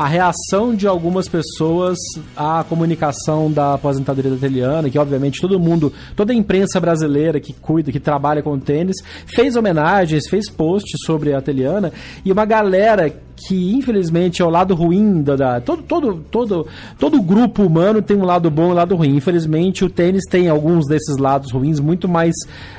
[0.00, 1.98] a reação de algumas pessoas
[2.34, 7.52] à comunicação da aposentadoria da Teliana, que obviamente todo mundo, toda a imprensa brasileira que
[7.52, 8.96] cuida, que trabalha com tênis,
[9.26, 11.92] fez homenagens, fez posts sobre a Teliana,
[12.24, 13.12] e uma galera
[13.46, 16.66] que infelizmente é o lado ruim da, da- todo todo todo
[16.98, 19.16] todo grupo humano tem um lado bom e um lado ruim.
[19.16, 22.34] Infelizmente o tênis tem alguns desses lados ruins muito mais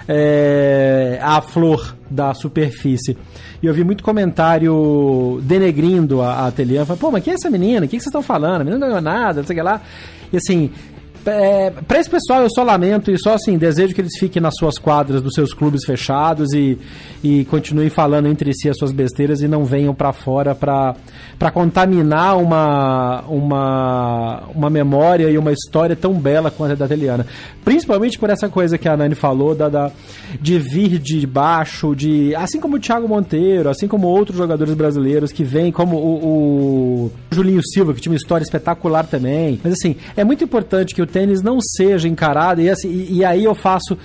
[0.07, 0.90] é,
[1.21, 3.17] à flor da superfície.
[3.61, 7.49] E eu vi muito comentário denegrindo a, a Teliana falando, pô mas quem é essa
[7.49, 7.85] menina?
[7.85, 8.61] O que, que vocês estão falando?
[8.61, 9.81] A menina não ganhou nada não sei o que lá.
[10.33, 10.71] E assim
[11.25, 14.55] é, para esse pessoal eu só lamento e só assim desejo que eles fiquem nas
[14.57, 16.77] suas quadras dos seus clubes fechados e,
[17.23, 22.37] e continuem falando entre si as suas besteiras e não venham para fora para contaminar
[22.37, 27.25] uma, uma, uma memória e uma história tão bela quanto a da Teliana.
[27.63, 29.91] Principalmente por essa coisa que a Nani falou da, da,
[30.39, 35.31] de vir de baixo, de assim como o Thiago Monteiro, assim como outros jogadores brasileiros
[35.31, 39.59] que vêm, como o, o Julinho Silva, que tinha uma história espetacular também.
[39.63, 43.25] Mas assim, é muito importante que o tênis não seja encarado, e, assim, e, e
[43.25, 43.97] aí eu faço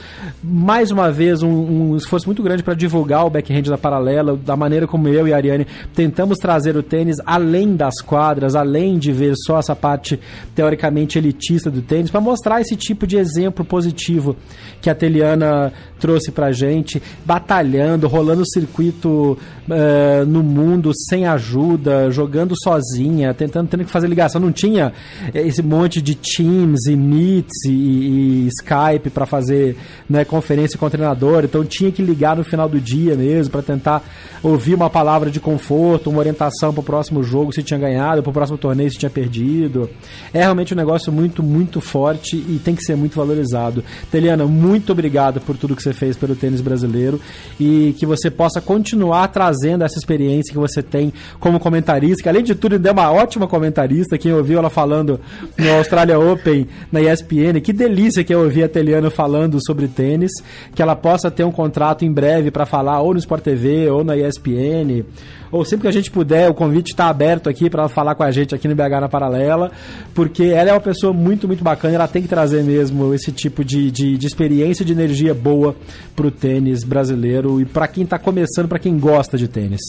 [0.42, 1.50] mais uma vez um,
[1.92, 5.32] um esforço muito grande para divulgar o backhand da paralela, da maneira como eu e
[5.32, 10.18] a Ariane tentamos trazer o tênis além das quadras, além de ver só essa parte
[10.54, 14.36] teoricamente elitista do tênis, para mostrar esse tipo de exemplo positivo
[14.80, 19.38] que a Teliana trouxe pra gente, batalhando, rolando o circuito
[19.68, 24.40] uh, no mundo sem ajuda, jogando sozinha, tentando tendo que fazer ligação.
[24.40, 24.92] Não tinha
[25.34, 29.76] esse monte de Teams e Meets e, e Skype para fazer
[30.08, 33.62] né, conferência com o treinador, então tinha que ligar no final do dia mesmo para
[33.62, 34.02] tentar
[34.42, 38.30] ouvir uma palavra de conforto, uma orientação para o próximo jogo se tinha ganhado, para
[38.30, 39.90] o próximo torneio se tinha perdido.
[40.32, 43.82] É realmente um negócio muito, muito forte e tem que ser muito valorizado.
[44.10, 47.20] Teliana, muito obrigado por tudo que você fez pelo tênis brasileiro
[47.58, 52.42] e que você possa continuar trazendo essa experiência que você tem como comentarista, que além
[52.42, 54.18] de tudo ainda é uma ótima comentarista.
[54.18, 55.20] Quem ouviu ela falando
[55.58, 60.32] no Australia Open, na ESPN, que delícia que é ouvir a Teliana falando sobre tênis,
[60.74, 64.04] que ela possa ter um contrato em breve para falar ou no Sport TV ou
[64.04, 65.04] na ESPN
[65.50, 68.30] ou sempre que a gente puder, o convite está aberto aqui para falar com a
[68.30, 69.70] gente aqui no BH na Paralela,
[70.14, 73.64] porque ela é uma pessoa muito, muito bacana, ela tem que trazer mesmo esse tipo
[73.64, 75.74] de, de, de experiência, de energia boa
[76.14, 77.60] para o tênis brasileiro.
[77.60, 79.80] E para quem está começando, para quem gosta de tênis.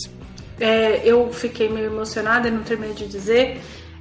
[0.60, 3.60] É, eu fiquei meio emocionada, não terminei de dizer.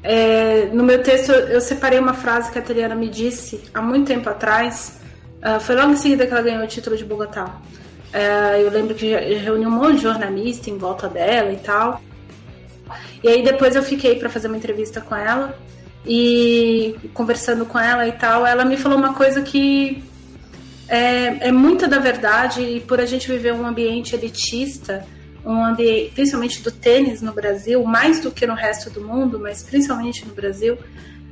[0.09, 4.07] É, no meu texto, eu separei uma frase que a Teliana me disse há muito
[4.07, 5.01] tempo atrás.
[5.39, 7.61] Uh, foi logo em seguida que ela ganhou o título de Bogotá.
[8.13, 12.01] É, eu lembro que reuni um monte de jornalista em volta dela e tal.
[13.21, 15.59] E aí depois eu fiquei para fazer uma entrevista com ela
[16.07, 20.05] e conversando com ela e tal, ela me falou uma coisa que
[20.89, 25.05] é, é muita da verdade e por a gente viver um ambiente elitista,
[25.53, 30.27] ambiente, principalmente do tênis no Brasil, mais do que no resto do mundo, mas principalmente
[30.27, 30.79] no Brasil,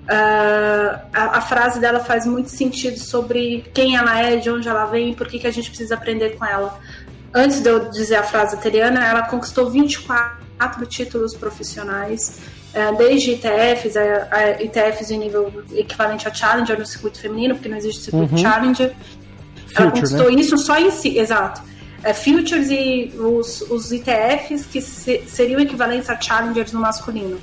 [0.04, 4.84] Uh, a, a, frase dela faz muito sentido sobre quem ela é, de onde ela
[4.84, 6.78] vem e por que, que a gente precisa aprender com ela.
[7.32, 12.38] Antes de eu dizer a frase italiana, ela conquistou 24 títulos profissionais,
[12.74, 17.70] uh, desde ITFs, a, a ITFs em nível equivalente a Challenger no circuito feminino, porque
[17.70, 18.38] não existe circuito uhum.
[18.38, 18.90] Challenger.
[18.90, 20.38] Future, ela conquistou né?
[20.38, 21.62] isso só em si, exato.
[22.04, 27.40] É, futures e os, os ITFs que se, seriam equivalentes a Challengers no masculino.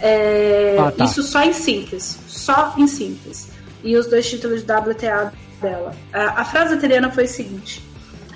[0.00, 1.04] É, ah, tá.
[1.04, 2.16] Isso só em simples.
[2.28, 3.48] Só em simples.
[3.82, 5.92] E os dois títulos de WTA dela.
[6.12, 7.82] A, a frase italiana foi a seguinte: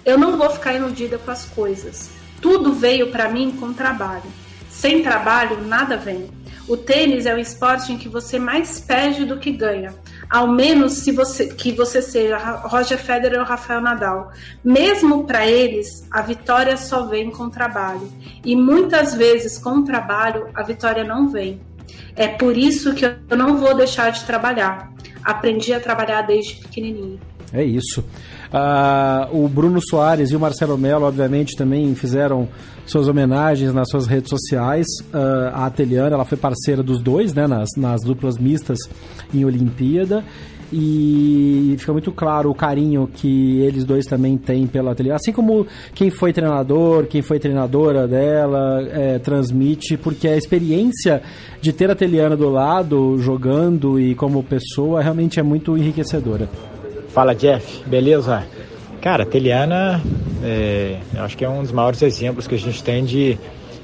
[0.04, 2.10] Eu não vou ficar iludida com as coisas.
[2.40, 4.24] Tudo veio para mim com trabalho.
[4.68, 6.28] Sem trabalho, nada vem.
[6.66, 9.94] O tênis é o esporte em que você mais perde do que ganha
[10.30, 14.30] ao menos se você que você seja Roger Federer ou Rafael Nadal.
[14.62, 18.08] Mesmo para eles, a vitória só vem com trabalho.
[18.44, 21.60] E muitas vezes com trabalho a vitória não vem.
[22.14, 24.92] É por isso que eu não vou deixar de trabalhar.
[25.24, 27.18] Aprendi a trabalhar desde pequenininho.
[27.52, 28.04] É isso.
[28.52, 32.48] Uh, o Bruno Soares e o Marcelo Mello, obviamente, também fizeram
[32.84, 34.86] suas homenagens nas suas redes sociais.
[35.14, 38.78] Uh, a Ateliana, ela foi parceira dos dois, né, nas, nas duplas mistas
[39.32, 40.24] em Olimpíada.
[40.72, 45.16] E fica muito claro o carinho que eles dois também têm pela Ateliana.
[45.16, 51.22] Assim como quem foi treinador, quem foi treinadora dela, é, transmite, porque a experiência
[51.60, 56.48] de ter a Ateliana do lado, jogando e como pessoa, realmente é muito enriquecedora.
[57.12, 58.46] Fala Jeff, beleza?
[59.00, 60.00] Cara, Teliana,
[60.44, 63.36] é, eu acho que é um dos maiores exemplos que a gente tem de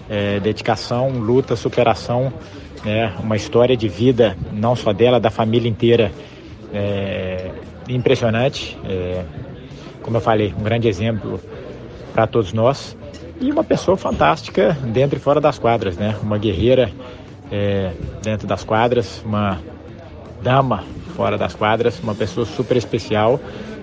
[0.09, 2.33] é, dedicação, luta, superação,
[2.85, 3.13] né?
[3.21, 6.13] uma história de vida, não só dela, da família inteira,
[6.73, 7.51] é,
[7.89, 8.79] impressionante.
[8.85, 9.25] É,
[10.03, 11.41] como eu falei, um grande exemplo
[12.15, 12.97] para todos nós.
[13.41, 16.17] E uma pessoa fantástica dentro e fora das quadras, né?
[16.23, 16.93] Uma guerreira
[17.51, 17.91] é,
[18.23, 19.59] dentro das quadras, uma
[20.43, 20.85] dama
[21.17, 23.41] fora das quadras, uma pessoa super especial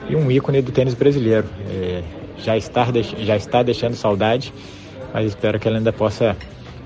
[0.07, 1.47] e um ícone do tênis brasileiro.
[1.69, 2.03] É,
[2.38, 2.86] já, está,
[3.19, 4.53] já está deixando saudade,
[5.13, 6.38] mas espero que ela ainda possa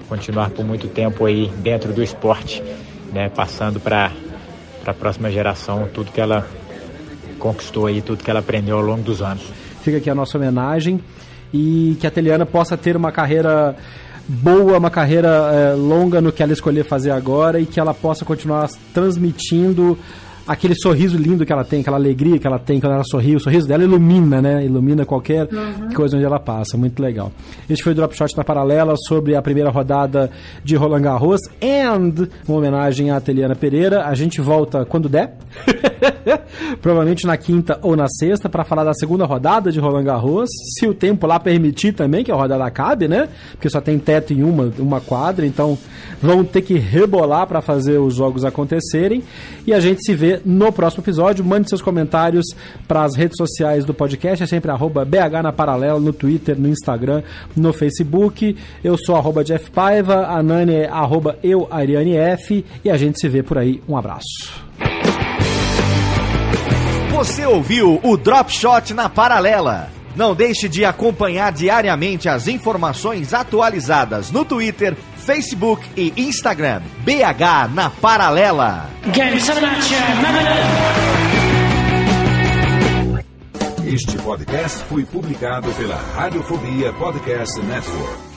[0.08, 2.64] continuar por muito tempo aí dentro do esporte,
[3.14, 4.12] né, passando para
[4.86, 6.48] a próxima geração tudo que ela
[7.38, 9.44] conquistou aí, tudo que ela aprendeu ao longo dos anos.
[9.82, 11.02] Fica aqui a nossa homenagem
[11.54, 13.76] e que a Teliana possa ter uma carreira
[14.28, 18.26] boa, uma carreira é, longa no que ela escolher fazer agora e que ela possa
[18.26, 19.98] continuar transmitindo
[20.48, 23.40] aquele sorriso lindo que ela tem, aquela alegria que ela tem quando ela sorri, o
[23.40, 24.66] sorriso dela ilumina, né?
[24.66, 25.94] Ilumina qualquer uhum.
[25.94, 26.78] coisa onde ela passa.
[26.78, 27.32] Muito legal.
[27.70, 30.32] Este foi o Drop Shot na Paralela sobre a primeira rodada
[30.64, 34.06] de Roland Garros and uma homenagem à Teliana Pereira.
[34.06, 35.38] A gente volta quando der.
[36.82, 40.86] Provavelmente na quinta ou na sexta para falar da segunda rodada de Roland Garros, se
[40.86, 43.28] o tempo lá permitir também que a rodada acabe, né?
[43.52, 45.78] Porque só tem teto em uma, uma quadra, então
[46.22, 49.24] vão ter que rebolar para fazer os jogos acontecerem
[49.66, 51.44] e a gente se vê no próximo episódio.
[51.44, 52.46] Mande seus comentários
[52.88, 54.44] para as redes sociais do podcast.
[54.44, 57.24] É sempre arroba BH na Paralela, no Twitter, no Instagram,
[57.56, 58.56] no Facebook.
[58.84, 62.66] Eu sou arroba Jeff Paiva, a Nani é arroba eu, Ariane F.
[62.84, 63.82] E a gente se vê por aí.
[63.88, 64.68] Um abraço.
[67.12, 69.90] Você ouviu o Drop Shot na Paralela.
[70.16, 74.98] Não deixe de acompanhar diariamente as informações atualizadas no Twitter,
[75.28, 76.82] Facebook e Instagram.
[77.04, 78.90] BH na Paralela.
[83.86, 88.37] Este podcast foi publicado pela Radiofobia Podcast Network.